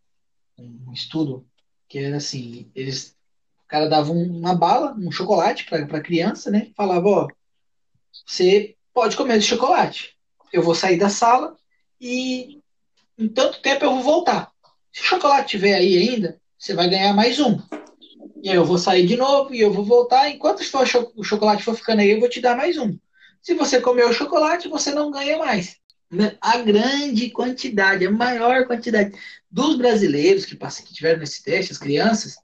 [0.59, 1.47] um, estudo
[1.89, 3.17] que era assim, eles
[3.65, 6.71] o cara dava uma bala, um chocolate para criança, né?
[6.77, 7.29] Falava, ó,
[8.27, 10.17] você pode comer esse chocolate.
[10.53, 11.57] Eu vou sair da sala
[12.01, 12.61] e
[13.19, 14.53] em tanto tempo eu vou voltar.
[14.93, 17.59] Se o chocolate tiver aí ainda, você vai ganhar mais um.
[18.43, 20.29] E aí eu vou sair de novo e eu vou voltar.
[20.31, 22.97] Enquanto o chocolate for ficando aí, eu vou te dar mais um.
[23.41, 25.77] Se você comer o chocolate, você não ganha mais.
[26.41, 29.13] A grande quantidade, a maior quantidade
[29.51, 32.37] dos brasileiros que, passam, que tiveram nesse teste, as crianças,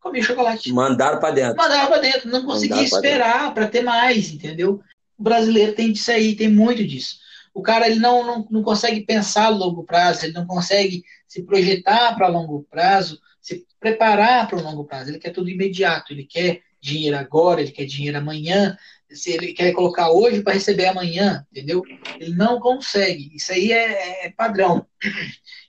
[0.00, 0.72] comiam chocolate.
[0.72, 1.56] Mandaram para dentro.
[1.56, 2.30] Mandaram para dentro.
[2.30, 4.80] Não conseguia esperar para ter mais, entendeu?
[5.18, 7.18] O brasileiro tem disso aí, tem muito disso.
[7.54, 11.42] O cara ele não, não, não consegue pensar a longo prazo, ele não consegue se
[11.42, 15.10] projetar para longo prazo, se preparar para o longo prazo.
[15.10, 18.76] Ele quer tudo imediato, ele quer dinheiro agora, ele quer dinheiro amanhã,
[19.10, 21.82] se ele quer colocar hoje para receber amanhã, entendeu?
[22.20, 23.30] Ele não consegue.
[23.34, 24.86] Isso aí é, é, padrão.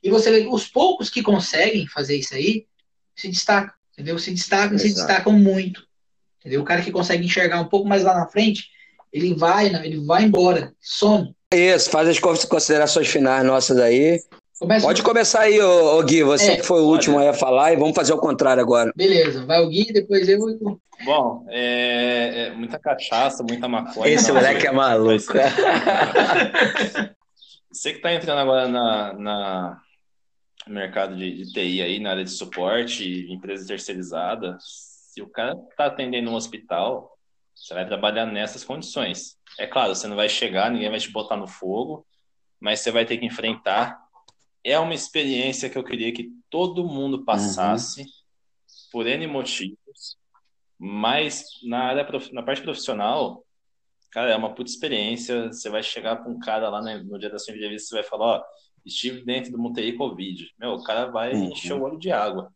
[0.04, 2.66] E você vê os poucos que conseguem fazer isso aí
[3.16, 4.20] se destacam, entendeu?
[4.20, 4.90] Se destacam, Exato.
[4.90, 5.86] se destacam muito.
[6.40, 6.62] Entendeu?
[6.62, 8.70] O cara que consegue enxergar um pouco mais lá na frente,
[9.12, 11.34] ele vai, ele vai embora, some.
[11.54, 14.20] Isso, faz as considerações finais nossas aí.
[14.60, 17.34] Começa Pode começar aí, ô, ô Gui, você é, que foi o último aí a
[17.34, 18.94] falar, e vamos fazer o contrário agora.
[18.96, 20.40] Beleza, vai o Gui, depois eu.
[21.04, 24.08] Bom, é, é muita cachaça, muita maconha.
[24.14, 25.34] Esse moleque é maluco.
[27.70, 29.82] Você que está entrando agora na, na
[30.66, 35.88] mercado de, de, TI aí, na área de suporte, empresa terceirizada, se o cara está
[35.88, 37.18] atendendo um hospital,
[37.54, 39.36] você vai trabalhar nessas condições.
[39.60, 42.08] É claro, você não vai chegar, ninguém vai te botar no fogo,
[42.58, 44.05] mas você vai ter que enfrentar
[44.66, 48.08] é uma experiência que eu queria que todo mundo passasse uhum.
[48.92, 50.18] por N motivos,
[50.80, 53.46] mas na área na parte profissional,
[54.10, 55.54] cara, é uma puta experiência.
[55.54, 58.04] Você vai chegar com um cara lá né, no dia da sua entrevista, você vai
[58.04, 58.44] falar, ó,
[58.84, 60.52] estive dentro do UTI Covid.
[60.58, 61.52] Meu, o cara vai uhum.
[61.52, 62.52] encher o olho de água.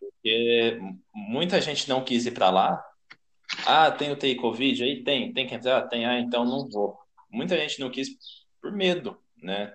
[0.00, 0.80] Porque
[1.14, 2.84] muita gente não quis ir para lá.
[3.64, 4.82] Ah, tem UTI Covid?
[4.82, 5.82] Aí tem, tem que entrar?
[5.82, 6.98] Tem, ah, então não vou.
[7.30, 8.08] Muita gente não quis
[8.60, 9.72] por medo, né?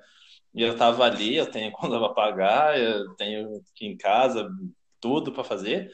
[0.54, 4.50] E eu tava ali, eu tenho conta para pagar, eu tenho aqui em casa
[5.00, 5.92] tudo para fazer,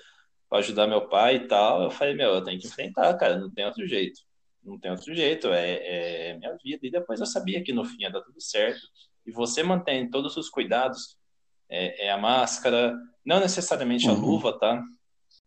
[0.49, 1.83] para ajudar meu pai e tal.
[1.83, 4.21] Eu falei, meu, eu tenho que enfrentar, cara, não tem outro jeito.
[4.63, 6.85] Não tem outro jeito, é, é minha vida.
[6.85, 8.81] E depois eu sabia que no fim ia dar tudo certo.
[9.25, 11.17] E você mantém todos os cuidados,
[11.69, 12.95] é, é a máscara,
[13.25, 14.19] não necessariamente a uhum.
[14.19, 14.83] luva, tá?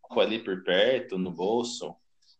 [0.01, 1.95] Com ali por perto, no bolso,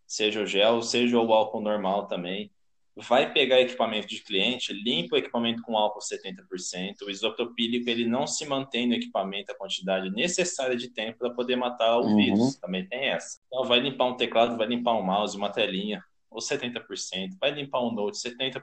[0.08, 2.53] seja o gel, seja o álcool normal também
[2.96, 8.28] vai pegar equipamento de cliente, limpa o equipamento com álcool 70%, o isopropílico ele não
[8.28, 12.16] se mantém no equipamento a quantidade necessária de tempo para poder matar o uhum.
[12.16, 13.40] vírus, também tem essa.
[13.48, 17.82] Então vai limpar um teclado, vai limpar um mouse, uma telinha, ou 70%, vai limpar
[17.82, 18.62] um note 70%.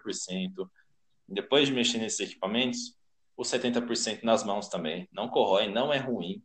[1.28, 2.97] Depois de mexer nesses equipamentos,
[3.37, 5.09] o 70% nas mãos também.
[5.12, 6.43] Não corrói, não é ruim.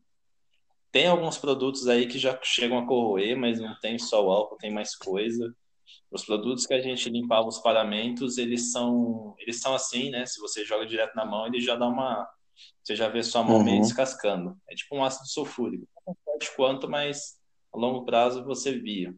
[0.92, 4.58] Tem alguns produtos aí que já chegam a corroer, mas não tem só o álcool,
[4.58, 5.54] tem mais coisa.
[6.12, 10.26] Os produtos que a gente limpava os paramentos, eles são, eles são assim, né?
[10.26, 12.28] Se você joga direto na mão, ele já dá uma.
[12.84, 13.64] Você já vê sua mão uhum.
[13.64, 14.56] meio descascando.
[14.70, 15.88] É tipo um ácido sulfúrico.
[16.08, 17.38] Não forte quanto, mas
[17.74, 19.14] a longo prazo você via.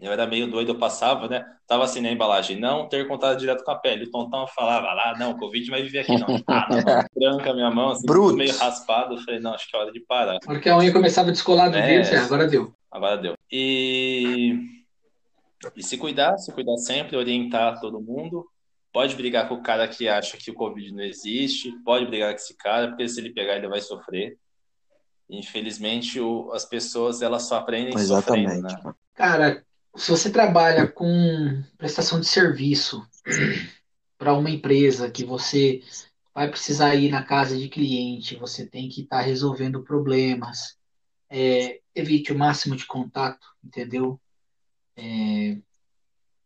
[0.00, 1.44] Eu era meio doido, eu passava, né?
[1.66, 4.04] Tava assim na embalagem, não ter contato direto com a pele.
[4.04, 6.26] O Tontão falava lá, não, o Covid vai viver aqui, não.
[6.46, 7.04] Ah, não.
[7.14, 9.14] Branca minha mão, assim, meio raspado.
[9.14, 10.38] Eu falei, não, acho que é hora de parar.
[10.44, 12.74] Porque a unha começava a descolar do é, vírus, é, agora deu.
[12.90, 13.34] Agora deu.
[13.50, 14.75] E
[15.74, 18.46] e se cuidar, se cuidar sempre, orientar todo mundo.
[18.92, 22.36] Pode brigar com o cara que acha que o Covid não existe, pode brigar com
[22.36, 24.38] esse cara, porque se ele pegar, ele vai sofrer.
[25.28, 28.50] Infelizmente, o, as pessoas elas só aprendem Exatamente.
[28.50, 28.94] sofrendo, né?
[29.14, 29.64] Cara,
[29.94, 33.06] se você trabalha com prestação de serviço
[34.16, 35.82] para uma empresa que você
[36.34, 40.76] vai precisar ir na casa de cliente, você tem que estar tá resolvendo problemas.
[41.28, 44.20] É, evite o máximo de contato, entendeu?
[44.96, 45.58] É,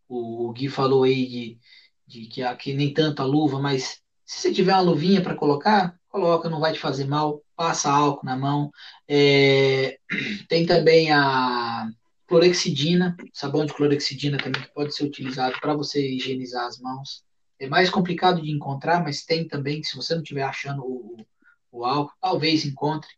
[0.09, 1.59] o, Gui falou aí de,
[2.07, 5.99] de que, aqui nem tanto a luva, mas se você tiver uma luvinha para colocar,
[6.09, 8.71] coloca, não vai te fazer mal, passa álcool na mão.
[9.09, 9.99] É,
[10.49, 11.89] tem também a
[12.27, 17.25] clorexidina, sabão de clorexidina também que pode ser utilizado para você higienizar as mãos.
[17.59, 21.17] É mais complicado de encontrar, mas tem também, se você não estiver achando o,
[21.73, 23.11] o álcool, talvez encontre.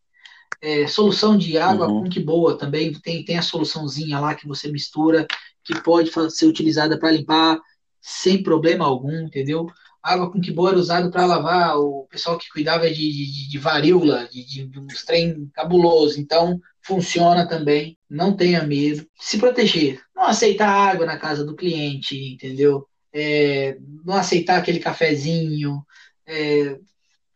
[0.61, 2.03] É, solução de água uhum.
[2.03, 5.27] com que boa também, tem, tem a soluçãozinha lá que você mistura,
[5.65, 7.61] que pode ser utilizada para limpar
[8.01, 9.67] sem problema algum, entendeu?
[10.03, 13.59] Água com que boa era usado para lavar o pessoal que cuidava de, de, de
[13.59, 16.21] varíola, de, de, de uns trem cabuloso.
[16.21, 17.97] Então, funciona também.
[18.11, 19.07] Não tenha medo.
[19.21, 20.01] Se proteger.
[20.15, 22.85] Não aceitar água na casa do cliente, entendeu?
[23.13, 25.85] É, não aceitar aquele cafezinho.
[26.27, 26.79] É,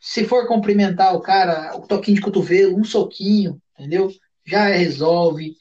[0.06, 4.08] se for cumprimentar o cara, o toquinho de cotovelo, um soquinho, entendeu?
[4.44, 5.56] Já resolve.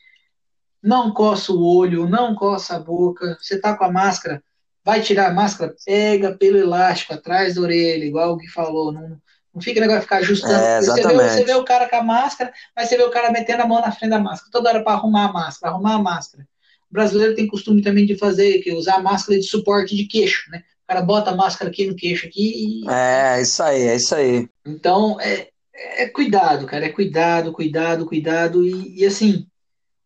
[0.84, 3.36] Não coça o olho, não coça a boca.
[3.41, 4.43] Você tá com a máscara,
[4.84, 8.91] vai tirar a máscara, pega pelo elástico atrás da orelha, igual o que falou.
[8.91, 9.20] Não,
[9.52, 10.54] não fica negócio de ficar ajustando.
[10.54, 13.32] É, você, vê, você, vê, o cara com a máscara, mas você vê o cara
[13.32, 16.00] metendo a mão na frente da máscara, toda hora para arrumar a máscara, arrumar a
[16.04, 16.48] máscara.
[16.91, 20.52] O brasileiro tem costume também de fazer, que usar a máscara de suporte de queixo,
[20.52, 20.62] né?
[20.86, 22.90] O cara bota a máscara aqui no queixo aqui e...
[22.90, 24.48] É, isso aí, é isso aí.
[24.64, 28.64] Então, é, é cuidado, cara, é cuidado, cuidado, cuidado.
[28.64, 29.48] E, e assim,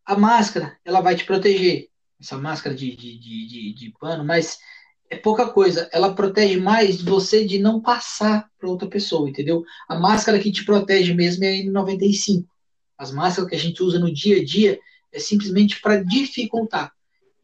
[0.06, 4.58] a máscara, ela vai te proteger essa máscara de, de, de, de, pano, mas
[5.10, 5.90] é pouca coisa.
[5.92, 9.64] Ela protege mais você de não passar para outra pessoa, entendeu?
[9.88, 12.46] A máscara que te protege mesmo é a N95.
[12.98, 14.80] As máscaras que a gente usa no dia a dia
[15.12, 16.94] é simplesmente para dificultar.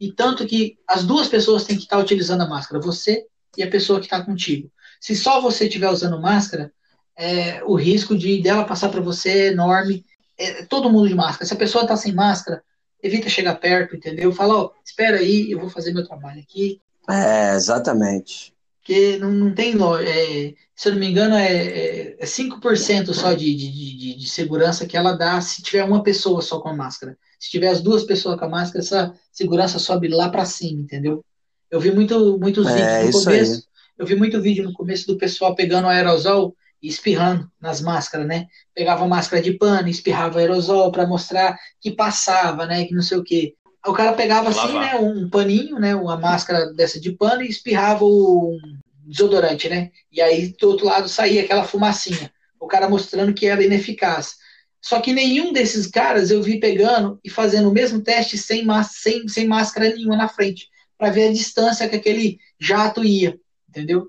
[0.00, 3.26] E tanto que as duas pessoas têm que estar utilizando a máscara, você
[3.56, 4.70] e a pessoa que está contigo.
[5.00, 6.72] Se só você estiver usando máscara,
[7.16, 10.04] é, o risco de dela passar para você é enorme.
[10.38, 11.46] É, todo mundo de máscara.
[11.46, 12.62] Se a pessoa está sem máscara,
[13.02, 14.32] evita chegar perto, entendeu?
[14.32, 16.80] Fala, ó, espera aí, eu vou fazer meu trabalho aqui.
[17.08, 18.54] É, exatamente.
[18.80, 19.74] Porque não, não tem.
[19.74, 24.28] É, se eu não me engano, é, é, é 5% só de, de, de, de,
[24.28, 27.18] segurança que ela dá se tiver uma pessoa só com a máscara.
[27.38, 31.24] Se tiver as duas pessoas com a máscara, essa segurança sobe lá para cima, entendeu?
[31.70, 33.54] Eu vi muito, muitos é, vídeos no começo.
[33.54, 33.62] Aí.
[33.98, 38.46] Eu vi muito vídeo no começo do pessoal pegando aerosol e espirrando nas máscaras, né?
[38.74, 42.84] Pegava máscara de pano, espirrava aerosol para mostrar que passava, né?
[42.84, 43.54] Que não sei o quê.
[43.86, 44.96] O cara pegava assim, né?
[44.96, 45.94] Um paninho, né?
[45.94, 48.56] Uma máscara dessa de pano e espirrava o
[49.04, 49.90] desodorante, né?
[50.10, 52.30] E aí do outro lado saía aquela fumacinha.
[52.60, 54.36] O cara mostrando que era ineficaz.
[54.88, 59.26] Só que nenhum desses caras eu vi pegando e fazendo o mesmo teste sem, sem,
[59.26, 64.06] sem máscara nenhuma na frente, para ver a distância que aquele jato ia, entendeu?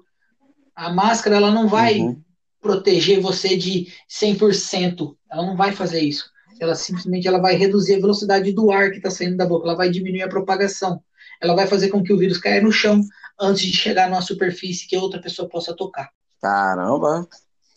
[0.76, 2.22] A máscara ela não vai uhum
[2.68, 5.16] proteger você de 100%.
[5.32, 6.30] Ela não vai fazer isso.
[6.60, 9.66] Ela simplesmente ela vai reduzir a velocidade do ar que está saindo da boca.
[9.66, 11.02] Ela vai diminuir a propagação.
[11.42, 13.02] Ela vai fazer com que o vírus caia no chão
[13.40, 16.10] antes de chegar numa superfície que outra pessoa possa tocar.
[16.42, 17.28] Caramba,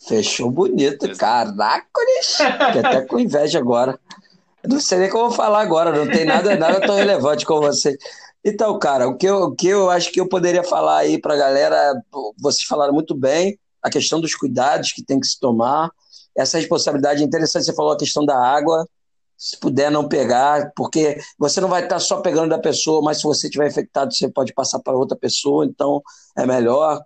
[0.07, 1.15] fechou bonito.
[1.17, 1.87] Caraca,
[2.67, 3.99] Fiquei até com inveja agora.
[4.67, 7.97] não sei nem como falar agora, não tem nada, nada tão relevante como você.
[8.43, 11.35] Então, cara, o que, eu, o que eu acho que eu poderia falar aí pra
[11.35, 11.93] galera,
[12.39, 15.89] vocês falaram muito bem, a questão dos cuidados que tem que se tomar.
[16.35, 18.87] Essa responsabilidade interessante, você falou a questão da água,
[19.37, 23.23] se puder não pegar, porque você não vai estar só pegando da pessoa, mas se
[23.23, 26.01] você tiver infectado, você pode passar para outra pessoa, então
[26.37, 27.01] é melhor.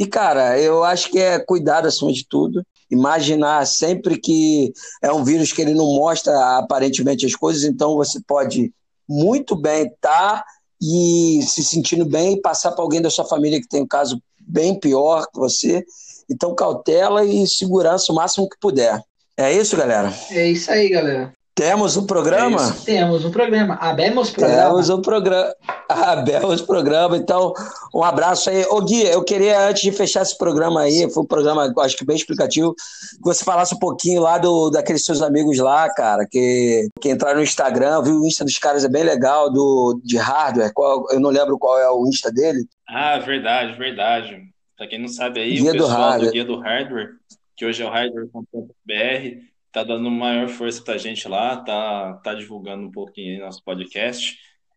[0.00, 2.64] E, cara, eu acho que é cuidado acima de tudo.
[2.90, 4.72] Imaginar sempre que
[5.02, 8.72] é um vírus que ele não mostra aparentemente as coisas, então você pode
[9.06, 10.44] muito bem estar tá
[10.80, 14.18] e se sentindo bem e passar para alguém da sua família que tem um caso
[14.40, 15.84] bem pior que você.
[16.30, 19.02] Então, cautela e segurança o máximo que puder.
[19.36, 20.10] É isso, galera?
[20.30, 21.34] É isso aí, galera.
[21.60, 22.74] Temos um programa?
[22.74, 23.74] É Temos um programa.
[23.74, 24.62] Abemos programa.
[24.62, 25.54] Temos um programa.
[25.90, 27.16] Abemos programa.
[27.18, 27.52] Então,
[27.94, 28.64] um abraço aí.
[28.64, 32.04] Ô, Gui, eu queria, antes de fechar esse programa aí, foi um programa, acho que
[32.06, 36.88] bem explicativo, que você falasse um pouquinho lá do, daqueles seus amigos lá, cara, que,
[36.98, 40.72] que entraram no Instagram, viu o Insta dos caras, é bem legal, do, de hardware.
[40.72, 42.64] Qual, eu não lembro qual é o Insta dele.
[42.88, 44.44] Ah, verdade, verdade.
[44.78, 47.10] Pra quem não sabe aí, Guia o pessoal do, do Guia do Hardware,
[47.54, 52.86] que hoje é o hardware.br, tá dando maior força pra gente lá, tá, tá divulgando
[52.86, 54.36] um pouquinho aí nosso podcast.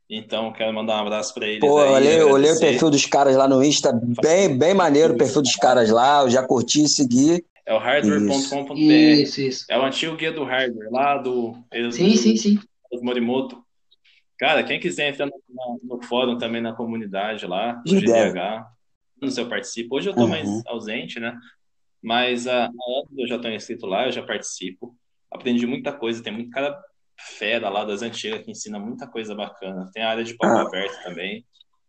[0.10, 1.60] Então, quero mandar um abraço para eles.
[1.60, 3.92] Pô, aí, olhei, olhei o perfil dos caras lá no Insta,
[4.22, 7.44] bem, bem maneiro o perfil dos caras lá, eu já curti e segui.
[7.66, 8.78] É o hardware.com.br.
[8.78, 9.66] Isso, isso.
[9.70, 11.56] É o antigo guia do hardware, lá do.
[11.92, 12.60] Sim, sim, sim.
[13.02, 13.64] Morimoto.
[14.38, 18.66] Cara, quem quiser entrar no, no, fórum também, na comunidade lá, do GDH,
[19.22, 19.96] no seu participa.
[19.96, 20.28] Hoje eu tô uhum.
[20.28, 21.38] mais ausente, né?
[22.04, 22.72] Mas a, a
[23.18, 24.96] eu já estou inscrito lá, eu já participo.
[25.32, 26.78] Aprendi muita coisa, tem muito cara
[27.18, 29.90] fera lá das antigas que ensina muita coisa bacana.
[29.94, 30.62] Tem a área de palco ah.
[30.62, 31.46] aberto também.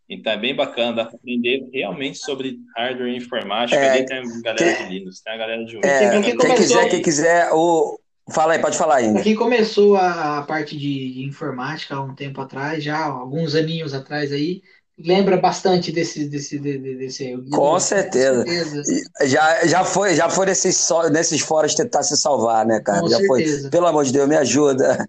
[0.08, 3.80] Então é bem bacana, dá para aprender realmente sobre hardware e informática.
[3.80, 6.88] É, Ali tem a galera de Linux, tem a galera de é, quem, quem quiser,
[6.90, 7.98] quem quiser, o...
[8.30, 9.22] fala aí, pode falar ainda.
[9.22, 13.94] Quem começou a, a parte de, de, informática há um tempo atrás, já alguns aninhos
[13.94, 14.62] atrás aí,
[14.98, 18.44] lembra bastante desse desse desse, desse com, certeza.
[18.44, 18.82] com certeza.
[19.24, 23.18] já já foi já foi nesses nesses fóruns tentar se salvar né cara com já
[23.18, 23.62] certeza.
[23.62, 25.04] foi pelo amor de Deus me ajuda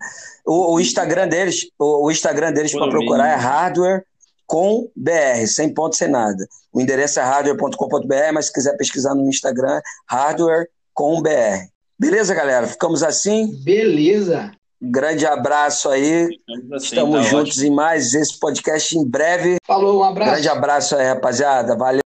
[0.45, 4.03] o, o Instagram deles o, o Instagram deles para procurar é hardware
[4.47, 6.47] com BR, sem ponto, sem nada.
[6.71, 11.67] O endereço é hardware.com.br, mas se quiser pesquisar no Instagram, hardware com BR.
[11.97, 12.67] Beleza, galera?
[12.67, 13.55] Ficamos assim?
[13.63, 14.51] Beleza.
[14.91, 16.29] Grande abraço aí.
[16.73, 17.67] Assim, Estamos tá juntos ótimo.
[17.67, 19.57] em mais esse podcast em breve.
[19.65, 20.31] Falou, um abraço.
[20.31, 21.75] Grande abraço aí, rapaziada.
[21.75, 22.04] Valeu.